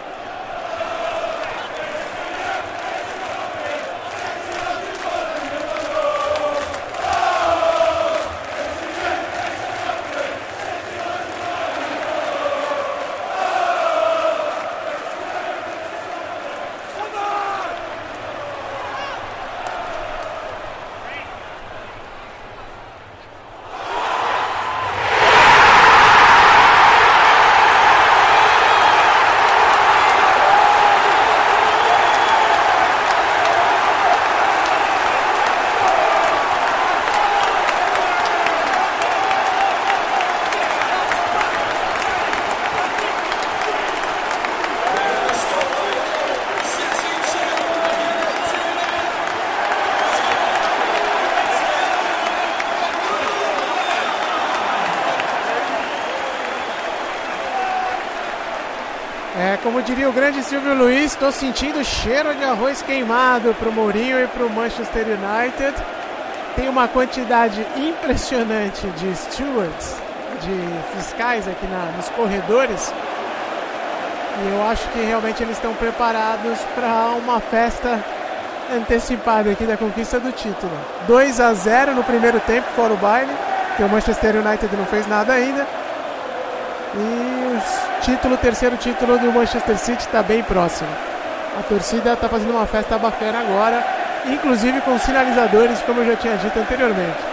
[60.30, 64.50] Grande Silvio Luiz, estou sentindo cheiro de arroz queimado para o Mourinho e para o
[64.50, 65.74] Manchester United.
[66.54, 69.96] Tem uma quantidade impressionante de stewards,
[70.40, 72.94] de fiscais aqui na, nos corredores.
[74.38, 77.98] E eu acho que realmente eles estão preparados para uma festa
[78.72, 80.72] antecipada aqui da conquista do título.
[81.08, 83.32] 2 a 0 no primeiro tempo, fora o baile,
[83.76, 85.66] que o Manchester United não fez nada ainda.
[86.94, 90.88] E os título, terceiro título do Manchester City está bem próximo.
[91.58, 93.84] A torcida está fazendo uma festa bacana agora,
[94.26, 97.29] inclusive com sinalizadores, como eu já tinha dito anteriormente.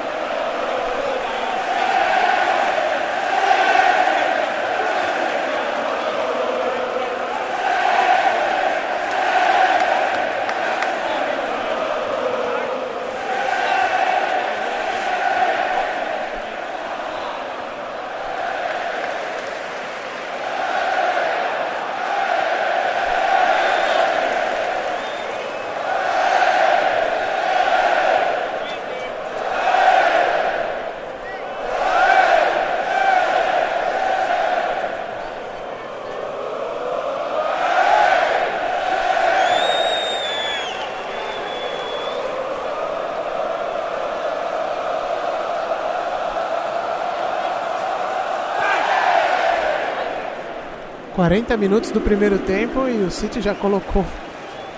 [51.27, 54.05] Quarenta minutos do primeiro tempo e o City já colocou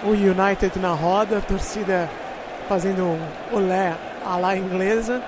[0.03, 2.09] o United na roda, a torcida
[2.67, 3.19] fazendo um
[3.53, 5.21] olé à la inglesa.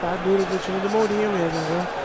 [0.00, 2.03] Tá duro do time do Mourinho mesmo, viu?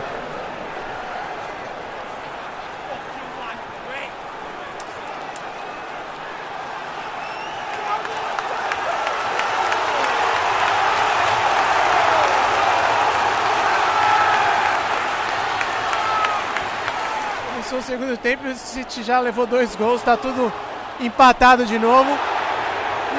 [17.82, 20.52] Segundo tempo o City já levou dois gols, tá tudo
[21.00, 22.10] empatado de novo.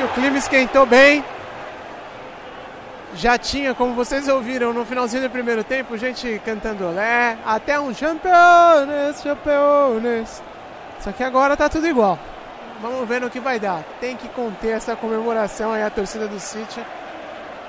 [0.01, 1.25] E o clima esquentou bem.
[3.14, 7.92] Já tinha, como vocês ouviram no finalzinho do primeiro tempo, gente cantando olé, até um
[7.92, 10.42] campeones, campeones.
[11.01, 12.16] Só que agora tá tudo igual.
[12.81, 13.83] Vamos ver no que vai dar.
[14.01, 16.81] Tem que conter essa comemoração aí a torcida do City,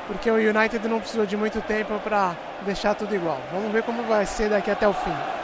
[0.06, 3.39] porque o United não precisou de muito tempo para deixar tudo igual.
[3.51, 5.40] Vamos ver como vai ser daqui até o fim.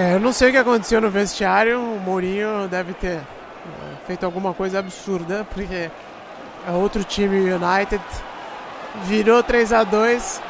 [0.00, 1.78] É, eu não sei o que aconteceu no vestiário.
[1.78, 3.22] O Mourinho deve ter é,
[4.06, 5.90] feito alguma coisa absurda, porque
[6.66, 8.02] é outro time United.
[9.04, 10.40] Virou 3 a 2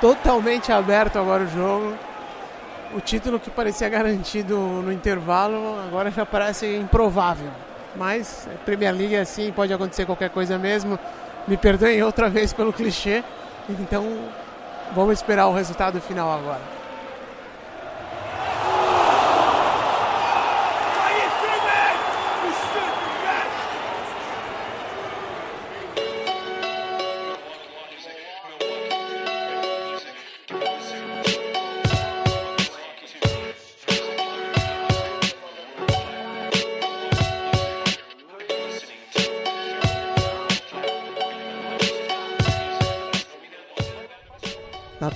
[0.00, 1.94] totalmente aberto agora o jogo.
[2.94, 7.50] O título que parecia garantido no intervalo agora já parece improvável.
[7.94, 10.98] Mas Premier League é assim, pode acontecer qualquer coisa mesmo.
[11.46, 13.22] Me perdoem outra vez pelo clichê.
[13.68, 14.30] Então
[14.94, 16.77] vamos esperar o resultado final agora.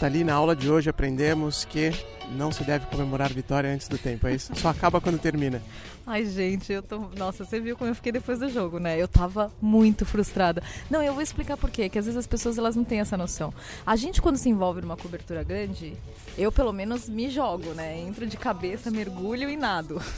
[0.03, 1.93] Nathalie, na aula de hoje aprendemos que
[2.33, 4.53] não se deve comemorar vitória antes do tempo, é isso?
[4.57, 5.63] Só acaba quando termina.
[6.05, 6.99] Ai, gente, eu tô.
[7.17, 9.01] Nossa, você viu como eu fiquei depois do jogo, né?
[9.01, 10.61] Eu tava muito frustrada.
[10.91, 13.17] Não, eu vou explicar por quê, que às vezes as pessoas elas não têm essa
[13.17, 13.55] noção.
[13.87, 15.95] A gente, quando se envolve numa cobertura grande,
[16.37, 18.01] eu pelo menos me jogo, né?
[18.01, 20.03] Entro de cabeça, mergulho e nado.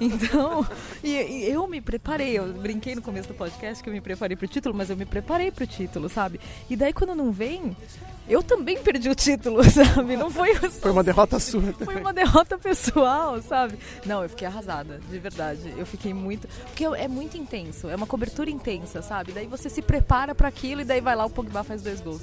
[0.00, 0.66] Então,
[1.04, 2.38] e, e eu me preparei.
[2.38, 5.04] Eu brinquei no começo do podcast que eu me preparei pro título, mas eu me
[5.04, 6.40] preparei pro título, sabe?
[6.70, 7.76] E daí quando não vem,
[8.28, 10.16] eu também perdi o título, sabe?
[10.16, 11.60] Não foi Foi uma derrota sua.
[11.60, 11.84] Também.
[11.84, 13.78] Foi uma derrota pessoal, sabe?
[14.04, 15.74] Não, eu fiquei arrasada, de verdade.
[15.76, 16.48] Eu fiquei muito.
[16.66, 19.32] Porque é muito intenso, é uma cobertura intensa, sabe?
[19.32, 22.22] Daí você se prepara para aquilo e daí vai lá o Pogba faz dois gols.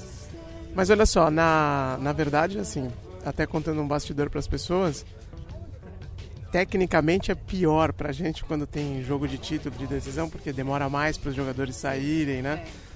[0.74, 2.90] Mas olha só, na, na verdade, assim,
[3.24, 5.06] até contando um bastidor para as pessoas,
[6.50, 11.16] tecnicamente é pior pra gente quando tem jogo de título, de decisão, porque demora mais
[11.16, 12.64] para os jogadores saírem, né?
[12.64, 12.93] É,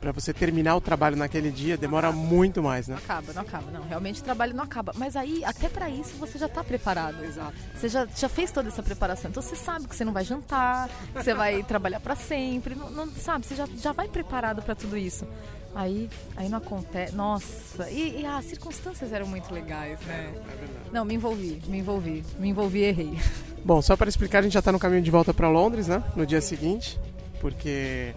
[0.00, 2.96] para você terminar o trabalho naquele dia demora muito mais, né?
[2.96, 3.82] Não acaba, não acaba, não.
[3.82, 4.92] Realmente o trabalho não acaba.
[4.96, 7.24] Mas aí, até para isso, você já tá preparado.
[7.24, 7.54] Exato.
[7.74, 9.30] Você já, já fez toda essa preparação.
[9.30, 12.74] Então você sabe que você não vai jantar, que você vai trabalhar para sempre.
[12.74, 15.26] Não, não, sabe, você já, já vai preparado para tudo isso.
[15.74, 17.14] Aí, aí não acontece.
[17.14, 20.32] Nossa, e, e, as circunstâncias eram muito legais, né?
[20.32, 23.18] É não, me envolvi, me envolvi, me envolvi e errei.
[23.64, 26.02] Bom, só para explicar, a gente já tá no caminho de volta para Londres, né?
[26.14, 26.98] No dia seguinte,
[27.40, 28.14] porque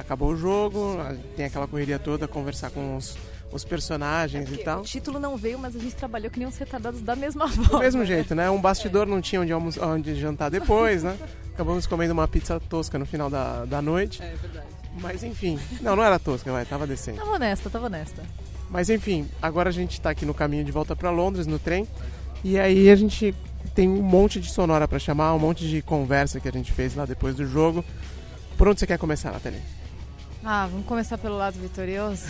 [0.00, 0.96] acabou o jogo,
[1.36, 3.16] tem aquela correria toda, conversar com os,
[3.52, 4.80] os personagens é e tal.
[4.80, 7.68] O título não veio, mas a gente trabalhou que nem uns retardados da mesma forma.
[7.68, 8.50] Do mesmo jeito, né?
[8.50, 11.16] Um bastidor não tinha onde, onde jantar depois, né?
[11.54, 14.22] Acabamos comendo uma pizza tosca no final da, da noite.
[14.22, 14.66] É verdade.
[15.00, 17.18] Mas enfim, não, não era tosca, vai, tava decente.
[17.18, 18.22] Tava honesta, tava honesta.
[18.68, 21.86] Mas enfim, agora a gente tá aqui no caminho de volta para Londres, no trem.
[22.42, 23.34] E aí a gente
[23.74, 26.94] tem um monte de sonora para chamar, um monte de conversa que a gente fez
[26.94, 27.84] lá depois do jogo.
[28.56, 29.60] Por onde você quer começar, Nathalie?
[30.42, 32.24] Ah, vamos começar pelo lado vitorioso?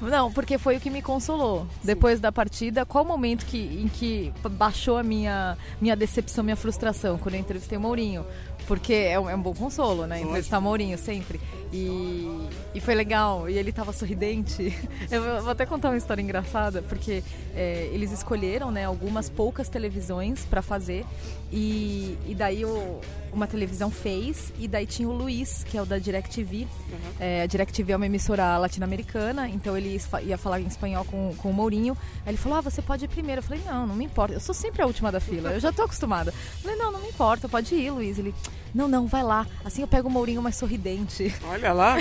[0.00, 1.66] Não, porque foi o que me consolou.
[1.82, 6.56] Depois da partida, qual o momento que, em que baixou a minha, minha decepção, minha
[6.56, 7.18] frustração?
[7.18, 8.24] Quando eu entrevistei o Mourinho.
[8.66, 10.20] Porque é um, é um bom consolo, né?
[10.20, 11.40] Entrevistar o Mourinho sempre.
[11.72, 13.48] E, e foi legal.
[13.48, 14.72] E ele tava sorridente.
[15.10, 20.44] Eu vou até contar uma história engraçada, porque é, eles escolheram né, algumas poucas televisões
[20.44, 21.04] para fazer.
[21.52, 23.00] E, e daí o,
[23.32, 26.58] uma televisão fez, e daí tinha o Luiz, que é o da DirecTV.
[26.58, 26.98] Uhum.
[27.18, 31.50] É, a DirecTV é uma emissora latino-americana, então ele ia falar em espanhol com, com
[31.50, 31.96] o Mourinho.
[32.24, 33.40] Aí ele falou: Ah, você pode ir primeiro.
[33.40, 34.34] Eu falei: Não, não me importa.
[34.34, 36.30] Eu sou sempre a última da fila, eu já tô acostumada.
[36.30, 38.18] Eu falei: Não, não me importa, pode ir, Luiz.
[38.18, 38.34] Ele:
[38.74, 39.46] Não, não, vai lá.
[39.64, 41.34] Assim eu pego o Mourinho mais sorridente.
[41.44, 41.96] Olha lá,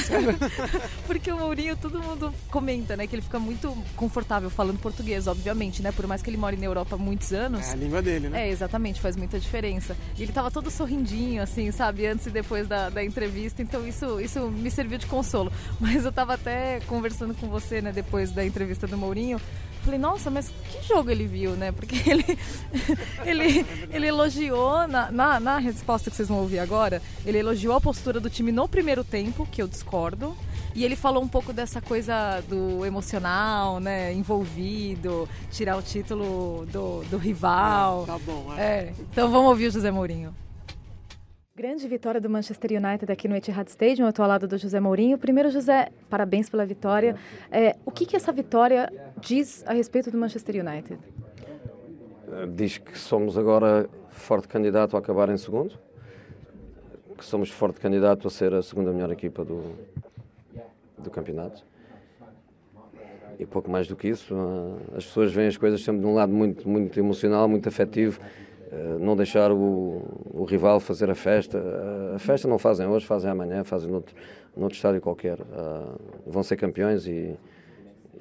[1.08, 5.82] Porque o Mourinho, todo mundo comenta, né, que ele fica muito confortável falando português, obviamente,
[5.82, 5.92] né?
[5.92, 7.68] Por mais que ele more na Europa há muitos anos.
[7.68, 8.48] É a língua dele, né?
[8.48, 9.96] É, exatamente, faz muita diferença.
[10.18, 14.20] E ele tava todo sorrindinho, assim, sabe, antes e depois da, da entrevista, então isso,
[14.20, 15.52] isso me serviu de consolo.
[15.80, 19.40] Mas eu tava até conversando com você, né, depois da entrevista do Mourinho.
[19.84, 21.72] Falei, nossa, mas que jogo ele viu, né?
[21.72, 22.38] Porque ele,
[23.26, 27.82] ele, ele elogiou, na, na, na resposta que vocês vão ouvir agora, ele elogiou a
[27.82, 30.36] postura do time no primeiro tempo, que eu discordo.
[30.76, 34.14] E ele falou um pouco dessa coisa do emocional, né?
[34.14, 38.04] Envolvido, tirar o título do, do rival.
[38.04, 38.62] É, tá bom, é.
[38.62, 38.94] é.
[39.12, 40.34] Então vamos ouvir o José Mourinho.
[41.60, 44.06] Grande vitória do Manchester United aqui no Etihad Stadium.
[44.06, 45.18] Eu estou ao lado do José Mourinho.
[45.18, 47.18] Primeiro, José, parabéns pela vitória.
[47.52, 48.90] É, o que, que essa vitória
[49.20, 50.98] diz a respeito do Manchester United?
[52.56, 55.78] Diz que somos agora forte candidato a acabar em segundo,
[57.18, 59.62] que somos forte candidato a ser a segunda melhor equipa do,
[60.98, 61.66] do campeonato.
[63.38, 66.14] E pouco mais do que isso, ah, as pessoas veem as coisas sempre de um
[66.14, 68.49] lado muito, muito emocional, muito afetivo eh,
[69.00, 71.58] não deixar o, o, rival fazer a festa.
[71.58, 74.16] Eh, a festa não fazem hoje, fazem amanhã, fazem noutro,
[74.56, 75.40] noutro estádio qualquer.
[75.40, 77.36] Uh, vão ser campeões e,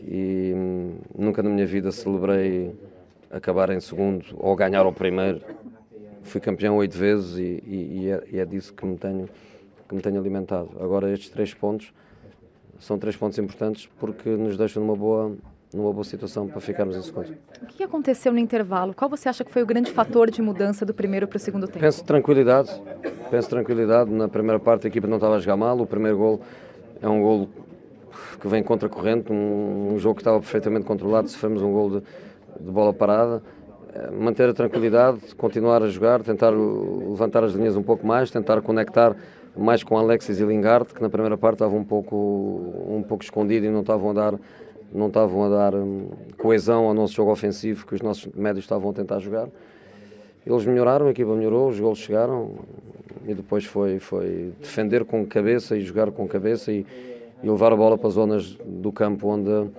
[0.01, 2.75] e hum, nunca na minha vida celebrei
[3.31, 5.43] acabar em segundo ou ganhar o primeiro.
[6.23, 9.29] Fui campeão oito vezes e, e, é, e, é, disso que me, tenho,
[9.89, 10.71] que me tenho alimentado.
[10.81, 11.93] Agora estes três pontos
[12.79, 15.37] são três pontos importantes porque nos deixam numa boa
[15.73, 17.37] numa boa situação para ficarmos em segundo.
[17.63, 18.95] O que aconteceu no intervalo?
[18.95, 21.67] Qual você acha que foi o grande fator de mudança do primeiro para o segundo
[21.67, 21.81] tempo?
[21.81, 22.71] Penso tranquilidade.
[23.31, 24.11] Penso tranquilidade.
[24.11, 25.79] Na primeira parte a equipa não estava a jogar mal.
[25.79, 26.41] O primeiro gol
[27.03, 27.49] é um gol
[28.41, 31.29] que vem contra a corrente, um, um jogo que estava perfeitamente controlado.
[31.29, 32.03] Sofremos um gol de,
[32.61, 33.43] de bola parada.
[33.95, 38.61] Eh, manter a tranquilidade, continuar a jogar, tentar levantar as linhas um pouco mais, tentar
[38.63, 39.15] conectar
[39.57, 42.17] mais com Alexis e Lingard, que na primeira parte estavam um pouco,
[42.89, 44.35] um pouco escondido e não estavam a dar
[44.93, 48.91] não estavam a dar hum, coesão ao nosso jogo ofensivo que os nossos médios estavam
[48.91, 49.49] a tentar jogar.
[50.47, 52.53] Eles melhoraram, a equipa melhorou, os gols chegaram
[53.27, 56.87] e depois foi, foi defender com cabeça e jogar com cabeça e,
[57.43, 59.71] e levar a bola para zonas do campo onde,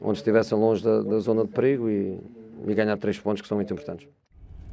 [0.00, 2.18] onde estivessem longe da, da zona de perigo e,
[2.66, 4.06] e ganhar três pontos que são muito importantes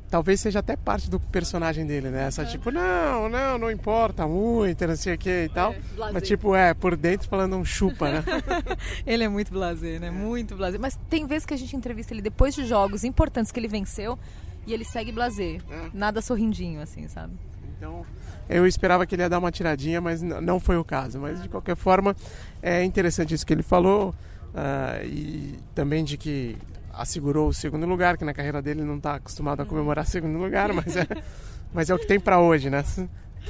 [0.10, 2.28] talvez seja até parte do personagem dele, né?
[2.28, 5.74] Essa tipo, não, não, não importa muito, não sei o que e tal.
[5.74, 5.80] É,
[6.14, 8.24] mas tipo, é, por dentro falando um chupa, né?
[9.06, 10.12] ele é muito blazer, né?
[10.12, 10.80] Muito blazer.
[10.80, 14.18] Mas tem vezes que a gente entrevista ele depois de jogos importantes que ele venceu
[14.66, 15.62] e ele segue blazer.
[15.70, 15.90] É.
[15.94, 17.34] Nada sorrindinho, assim, sabe?
[17.78, 18.06] Então,
[18.50, 21.20] eu esperava que ele ia dar uma tiradinha, mas não foi o caso.
[21.20, 22.16] Mas de qualquer forma,
[22.62, 24.14] é interessante isso que ele falou.
[24.56, 26.58] Uh, e também de que
[26.98, 30.74] assegurou o segundo lugar, que na carreira dele não está acostumado a comemorar segundo lugar,
[30.74, 31.08] mas é,
[31.74, 32.84] mas é o que tem para hoje, né?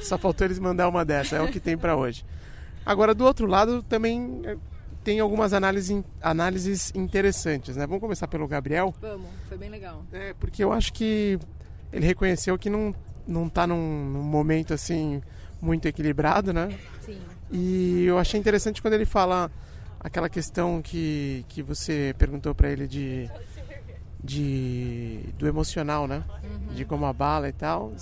[0.02, 2.24] Só faltou eles mandar uma dessa, é o que tem para hoje.
[2.84, 4.56] Agora, do outro lado, também é,
[5.02, 7.86] tem algumas análises, análises interessantes, né?
[7.86, 8.94] Vamos começar pelo Gabriel?
[9.00, 10.04] Vamos, foi bem legal.
[10.12, 11.38] É, porque eu acho que
[11.92, 12.94] ele reconheceu que não,
[13.26, 15.22] não tá num, num momento, assim,
[15.60, 16.76] muito equilibrado, né?
[17.00, 17.18] Sim.
[17.50, 19.50] E eu achei interessante quando ele fala
[20.00, 23.30] aquela questão que, que você perguntou para ele de,
[24.26, 26.22] de do emocional, né?
[26.42, 26.74] Uhum.
[26.74, 27.92] De como a bala e tal.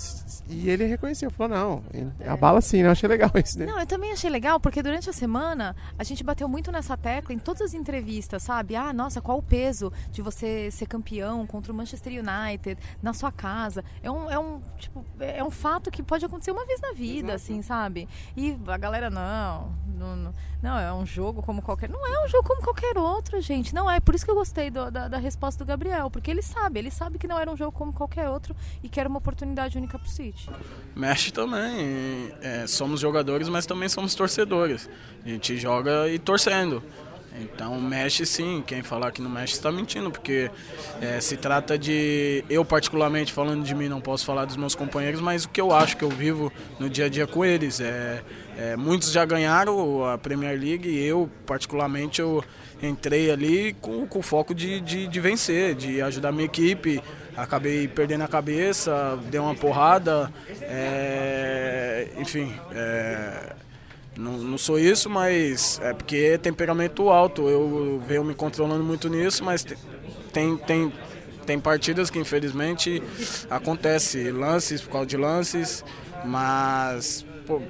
[0.48, 1.84] E ele reconheceu, falou, não,
[2.26, 3.66] a bala sim, eu achei legal isso, né?
[3.66, 7.34] Não, eu também achei legal, porque durante a semana a gente bateu muito nessa tecla
[7.34, 8.74] em todas as entrevistas, sabe?
[8.74, 13.30] Ah, nossa, qual o peso de você ser campeão contra o Manchester United na sua
[13.30, 13.84] casa?
[14.02, 17.34] É um, é um, tipo, é um fato que pode acontecer uma vez na vida,
[17.34, 17.34] Exato.
[17.34, 18.08] assim, sabe?
[18.36, 21.90] E a galera, não, não, não, não, é um jogo como qualquer.
[21.90, 23.74] Não é um jogo como qualquer outro, gente.
[23.74, 24.00] Não é.
[24.00, 26.92] Por isso que eu gostei do, da, da resposta do Gabriel, porque ele sabe, ele
[26.92, 28.54] sabe que não era um jogo como qualquer outro
[28.84, 30.48] e que era uma oportunidade única pro City.
[30.94, 32.32] Mexe também.
[32.40, 34.88] É, somos jogadores, mas também somos torcedores.
[35.26, 36.80] A gente joga e torcendo.
[37.40, 40.52] Então mexe sim, quem falar que não mexe está mentindo, porque
[41.00, 42.44] é, se trata de.
[42.48, 45.72] Eu, particularmente, falando de mim, não posso falar dos meus companheiros, mas o que eu
[45.72, 47.80] acho que eu vivo no dia a dia com eles.
[47.80, 48.22] É,
[48.56, 52.44] é muitos já ganharam a Premier League e eu, particularmente, eu
[52.82, 57.02] entrei ali com, com foco de, de, de vencer, de ajudar minha equipe.
[57.36, 62.54] Acabei perdendo a cabeça, dei uma porrada, é, enfim.
[62.72, 63.52] É,
[64.16, 67.48] não, não, sou isso, mas é porque é temperamento alto.
[67.48, 69.66] Eu venho me controlando muito nisso, mas
[70.32, 70.92] tem, tem,
[71.44, 73.02] tem partidas que infelizmente
[73.50, 75.84] acontece lances por causa de lances,
[76.24, 77.60] mas pô,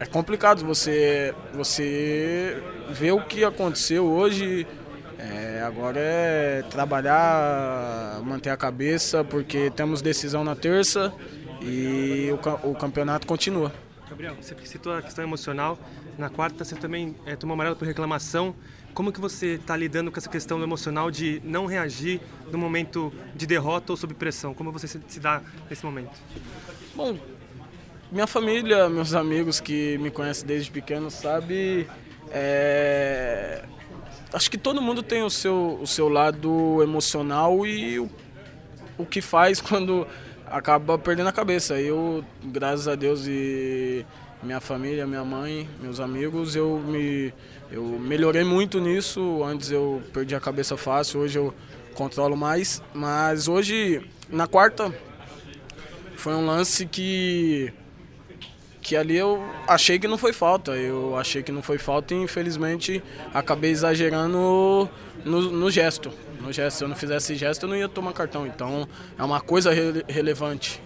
[0.00, 4.66] é complicado você você ver o que aconteceu hoje.
[5.18, 11.12] É, agora é trabalhar, manter a cabeça, porque temos decisão na terça
[11.60, 13.70] e o, o campeonato continua.
[14.08, 15.78] Gabriel, você citou a questão emocional.
[16.16, 18.54] Na quarta, você também é, tomou amarelo por reclamação.
[18.94, 22.20] Como que você está lidando com essa questão do emocional de não reagir
[22.50, 24.54] no momento de derrota ou sob pressão?
[24.54, 26.18] Como você se, se dá nesse momento?
[26.96, 27.16] Bom,
[28.10, 31.88] minha família, meus amigos que me conhecem desde pequeno, sabe,
[32.30, 33.62] é...
[34.32, 38.10] acho que todo mundo tem o seu, o seu lado emocional e o,
[38.98, 40.06] o que faz quando
[40.46, 41.80] acaba perdendo a cabeça.
[41.80, 44.04] Eu, graças a Deus e
[44.42, 47.32] minha família, minha mãe, meus amigos, eu me
[47.70, 49.44] eu melhorei muito nisso.
[49.44, 51.54] Antes eu perdi a cabeça fácil, hoje eu
[51.94, 52.82] controlo mais.
[52.92, 54.92] Mas hoje, na quarta,
[56.16, 57.72] foi um lance que
[58.80, 60.72] que ali eu achei que não foi falta.
[60.72, 63.02] Eu achei que não foi falta e infelizmente
[63.32, 64.88] acabei exagerando
[65.24, 66.10] no, no gesto.
[66.40, 68.46] No gesto, se eu não fizesse gesto, eu não ia tomar cartão.
[68.46, 70.82] Então é uma coisa re relevante.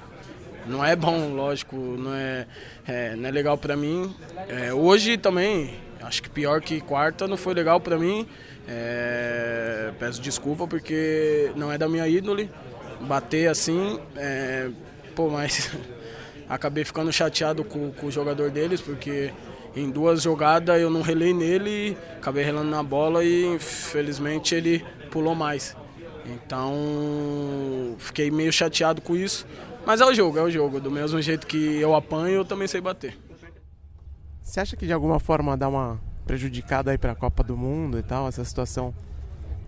[0.66, 2.46] Não é bom, lógico, não é,
[2.86, 4.14] é não é legal para mim.
[4.48, 8.26] É, hoje também, acho que pior que quarta não foi legal para mim.
[8.66, 12.50] É, peço desculpa porque não é da minha ídole.
[13.02, 14.70] Bater assim, é,
[15.14, 15.70] pô, mas
[16.48, 19.32] acabei ficando chateado com, com o jogador deles porque
[19.76, 25.34] em duas jogadas eu não relei nele, acabei relando na bola e infelizmente ele pulou
[25.34, 25.76] mais.
[26.26, 29.46] Então fiquei meio chateado com isso.
[29.86, 30.80] Mas é o jogo, é o jogo.
[30.80, 33.18] Do mesmo jeito que eu apanho, eu também sei bater.
[34.40, 37.98] Você acha que de alguma forma dá uma prejudicada aí para a Copa do Mundo
[37.98, 38.94] e tal, essa situação?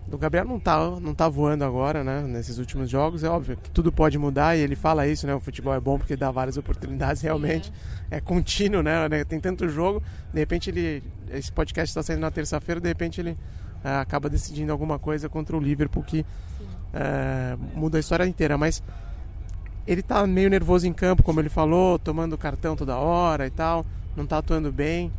[0.09, 2.21] O Gabriel não tá, não tá voando agora, né?
[2.21, 5.35] Nesses últimos jogos, é óbvio que tudo pode mudar e ele fala isso, né?
[5.35, 7.73] O futebol é bom porque dá várias oportunidades, realmente.
[8.09, 9.09] É, é contínuo, né?
[9.25, 10.01] Tem tanto jogo,
[10.33, 11.03] de repente ele.
[11.29, 13.37] Esse podcast está saindo na terça-feira, de repente ele
[13.83, 16.25] é, acaba decidindo alguma coisa contra o Liverpool que
[16.93, 18.57] é, muda a história inteira.
[18.57, 18.81] Mas
[19.85, 23.85] ele tá meio nervoso em campo, como ele falou, tomando cartão toda hora e tal,
[24.15, 25.11] não tá atuando bem.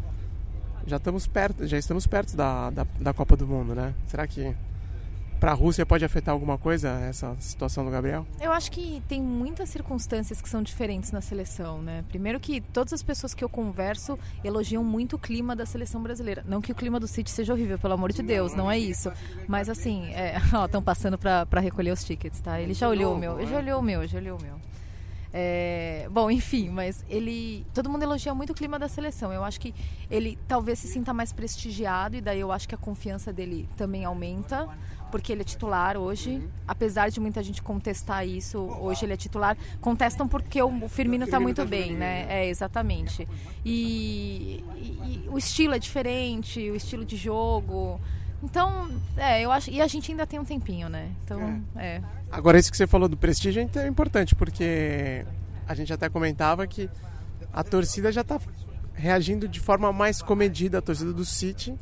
[0.87, 3.93] Já estamos perto, já estamos perto da, da, da Copa do Mundo, né?
[4.07, 4.55] Será que
[5.39, 8.27] para a Rússia pode afetar alguma coisa essa situação do Gabriel?
[8.41, 12.05] Eu acho que tem muitas circunstâncias que são diferentes na seleção, né?
[12.09, 16.45] Primeiro que todas as pessoas que eu converso elogiam muito o clima da seleção brasileira.
[16.47, 19.13] Não que o clima do City seja horrível, pelo amor de Deus, não é isso.
[19.47, 20.37] Mas assim, é...
[20.65, 22.61] estão passando para recolher os tickets, tá?
[22.61, 24.57] Ele já olhou o meu, ele já olhou o meu, já olhou o meu.
[25.33, 27.67] É, bom, enfim, mas ele.
[27.75, 29.33] Todo mundo elogia muito o clima da seleção.
[29.33, 29.75] Eu acho que
[30.11, 34.05] ele talvez se sinta mais prestigiado e daí eu acho que a confiança dele também
[34.05, 34.69] aumenta
[35.11, 36.31] porque ele é titular hoje.
[36.31, 36.49] Uhum.
[36.67, 39.57] Apesar de muita gente contestar isso, hoje ele é titular.
[39.81, 42.27] Contestam porque o Firmino está muito tá bem, né?
[42.29, 43.27] É, exatamente.
[43.65, 48.01] E, e, e, o estilo é diferente, o estilo de jogo.
[48.43, 49.71] Então, é, eu acho.
[49.71, 51.11] E a gente ainda tem um tempinho, né?
[51.25, 51.97] Então, é.
[51.97, 52.03] é.
[52.31, 55.25] Agora, isso que você falou do prestígio é importante, porque
[55.67, 56.89] a gente até comentava que
[57.53, 58.41] a torcida já está
[58.95, 61.75] reagindo de forma mais comedida, a torcida do City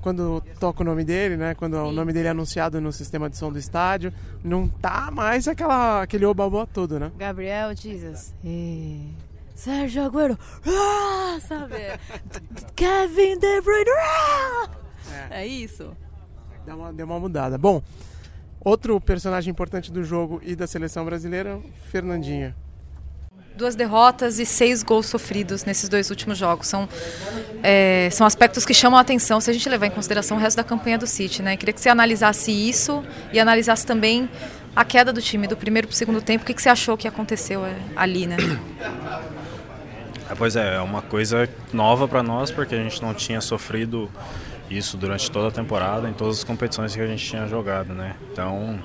[0.00, 1.54] quando toca o nome dele, né?
[1.54, 1.82] Quando Sim.
[1.82, 6.02] o nome dele é anunciado no sistema de som do estádio, não tá mais aquela,
[6.02, 7.12] aquele oba todo, né?
[7.18, 8.34] Gabriel Jesus.
[8.44, 9.12] E...
[9.54, 10.38] Sérgio Agüero.
[10.66, 11.74] Ah, sabe?
[12.74, 13.90] Kevin De Bruyne.
[13.90, 14.70] Ah!
[15.30, 15.42] É.
[15.42, 15.46] é.
[15.46, 15.96] isso.
[16.64, 17.56] Deu uma, deu uma mudada.
[17.56, 17.82] Bom,
[18.60, 22.54] outro personagem importante do jogo e da seleção brasileira, Fernandinha
[23.60, 26.66] duas derrotas e seis gols sofridos nesses dois últimos jogos.
[26.66, 26.88] São,
[27.62, 30.56] é, são aspectos que chamam a atenção se a gente levar em consideração o resto
[30.56, 31.42] da campanha do City.
[31.42, 31.56] Né?
[31.58, 34.28] Queria que você analisasse isso e analisasse também
[34.74, 36.42] a queda do time do primeiro para o segundo tempo.
[36.42, 38.36] O que, que você achou que aconteceu é, ali, né?
[40.30, 44.08] É, pois é, é uma coisa nova para nós porque a gente não tinha sofrido
[44.70, 48.14] isso durante toda a temporada, em todas as competições que a gente tinha jogado, né?
[48.32, 48.78] Então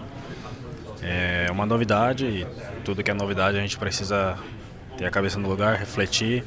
[1.02, 2.48] é uma novidade e
[2.84, 4.38] tudo que é novidade a gente precisa
[4.98, 6.44] ter a cabeça no lugar, refletir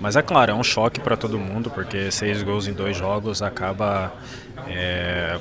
[0.00, 3.40] Mas é claro, é um choque para todo mundo, porque seis gols em dois jogos
[3.40, 4.12] acaba
[4.66, 5.38] é,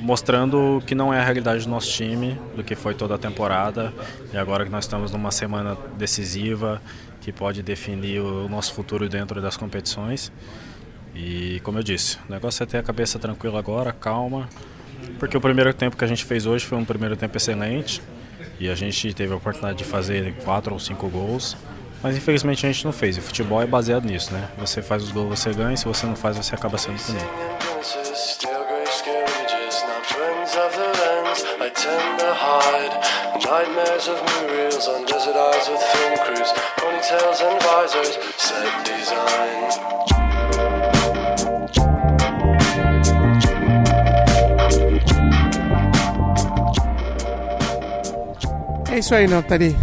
[0.00, 3.92] mostrando que não é a realidade do nosso time, do que foi toda a temporada.
[4.32, 6.80] E agora que nós estamos numa semana decisiva,
[7.20, 10.32] que pode definir o nosso futuro dentro das competições.
[11.14, 14.48] E como eu disse, o negócio é ter a cabeça tranquila agora, calma,
[15.18, 18.02] porque o primeiro tempo que a gente fez hoje foi um primeiro tempo excelente
[18.60, 21.56] e a gente teve a oportunidade de fazer quatro ou cinco gols,
[22.02, 23.16] mas infelizmente a gente não fez.
[23.16, 24.48] E futebol é baseado nisso, né?
[24.58, 27.26] Você faz os gols, você ganha, se você não faz, você acaba sendo punido.
[33.48, 40.17] Nightmares of murals on desert eyes with film crews, ponytails and visors, set design.
[48.98, 49.76] É isso aí, Nathalie.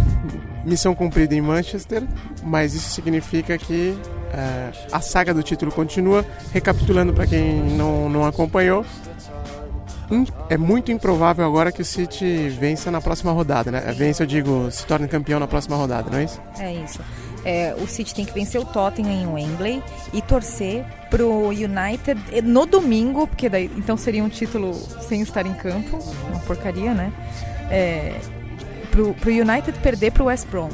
[0.62, 2.02] Missão cumprida em Manchester,
[2.42, 6.22] mas isso significa que uh, a saga do título continua.
[6.52, 8.84] Recapitulando para quem não, não acompanhou,
[10.50, 13.80] é muito improvável agora que o City vença na próxima rodada, né?
[13.96, 16.42] Vence, eu digo, se torne campeão na próxima rodada, não é isso?
[16.58, 17.00] É isso.
[17.42, 22.66] É, o City tem que vencer o Tottenham em Wembley e torcer pro United no
[22.66, 24.74] domingo, porque daí então seria um título
[25.08, 25.98] sem estar em campo,
[26.28, 27.10] uma porcaria, né?
[27.70, 28.20] É,
[28.96, 30.70] pro, pro United perder pro West Brom.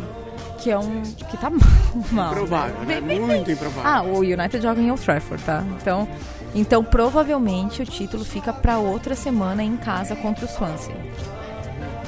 [0.59, 1.03] Que é um.
[1.03, 1.51] que tá
[2.13, 2.31] mal.
[2.33, 3.01] Improvável, né?
[3.01, 3.55] Bem, Muito bem.
[3.55, 3.83] improvável.
[3.85, 5.65] Ah, o United joga em Old Trafford, tá?
[5.81, 6.09] Então,
[6.55, 10.95] então provavelmente o título fica pra outra semana em casa contra o Swansea.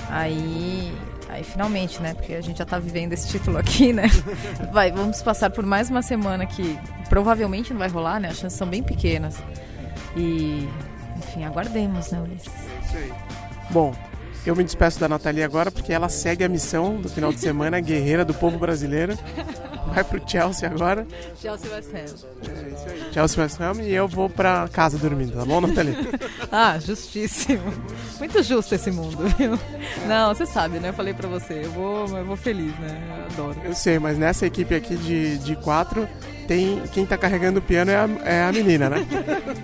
[0.08, 0.96] Aí.
[1.28, 2.14] Aí finalmente, né?
[2.14, 4.04] Porque a gente já tá vivendo esse título aqui, né?
[4.72, 8.28] Vai, vamos passar por mais uma semana que provavelmente não vai rolar, né?
[8.28, 9.42] As chances são bem pequenas.
[10.16, 10.68] E.
[11.16, 12.52] Enfim, aguardemos, né, Ulisses?
[13.70, 13.92] Bom,
[14.46, 17.80] eu me despeço da Nathalie agora porque ela segue a missão do final de semana,
[17.80, 19.18] guerreira do povo brasileiro.
[19.94, 21.06] Vai pro Chelsea agora.
[21.40, 21.98] Chelsea West Ham.
[21.98, 23.12] É isso aí.
[23.12, 25.96] Chelsea West Ham e eu vou pra casa dormindo, tá bom, Nathalie?
[26.50, 27.72] ah, justíssimo.
[28.18, 29.58] Muito justo esse mundo, viu?
[30.08, 30.88] Não, você sabe, né?
[30.88, 33.00] Eu falei pra você, eu vou, eu vou feliz, né?
[33.18, 33.60] Eu adoro.
[33.64, 36.08] Eu sei, mas nessa equipe aqui de, de quatro,
[36.46, 39.06] tem quem tá carregando o piano é a, é a menina, né?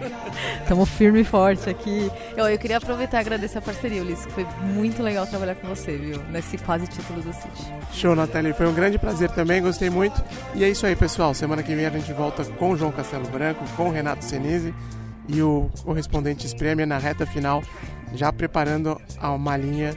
[0.63, 2.11] Estamos firme e forte aqui.
[2.37, 4.27] Eu, eu queria aproveitar e agradecer a parceria, Ulisses.
[4.33, 6.23] Foi muito legal trabalhar com você, viu?
[6.31, 7.73] Nesse quase título do City.
[7.93, 8.53] Show, Nathalie.
[8.53, 10.23] Foi um grande prazer também, gostei muito.
[10.55, 11.35] E é isso aí, pessoal.
[11.35, 14.73] Semana que vem a gente volta com o João Castelo Branco, com o Renato Senise
[15.29, 17.63] e o correspondente Esprêmia na reta final,
[18.15, 19.95] já preparando a malinha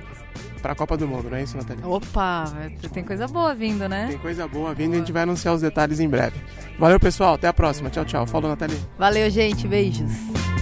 [0.64, 1.86] para a Copa do Mundo, não é isso, Natália?
[1.86, 2.46] Opa,
[2.94, 4.08] tem coisa boa vindo, né?
[4.08, 6.40] Tem coisa boa vindo e a gente vai anunciar os detalhes em breve.
[6.80, 7.34] Valeu, pessoal.
[7.34, 7.90] Até a próxima.
[7.90, 8.26] Tchau, tchau.
[8.26, 8.78] Falou, Natália.
[8.98, 9.68] Valeu, gente.
[9.68, 10.53] Beijos.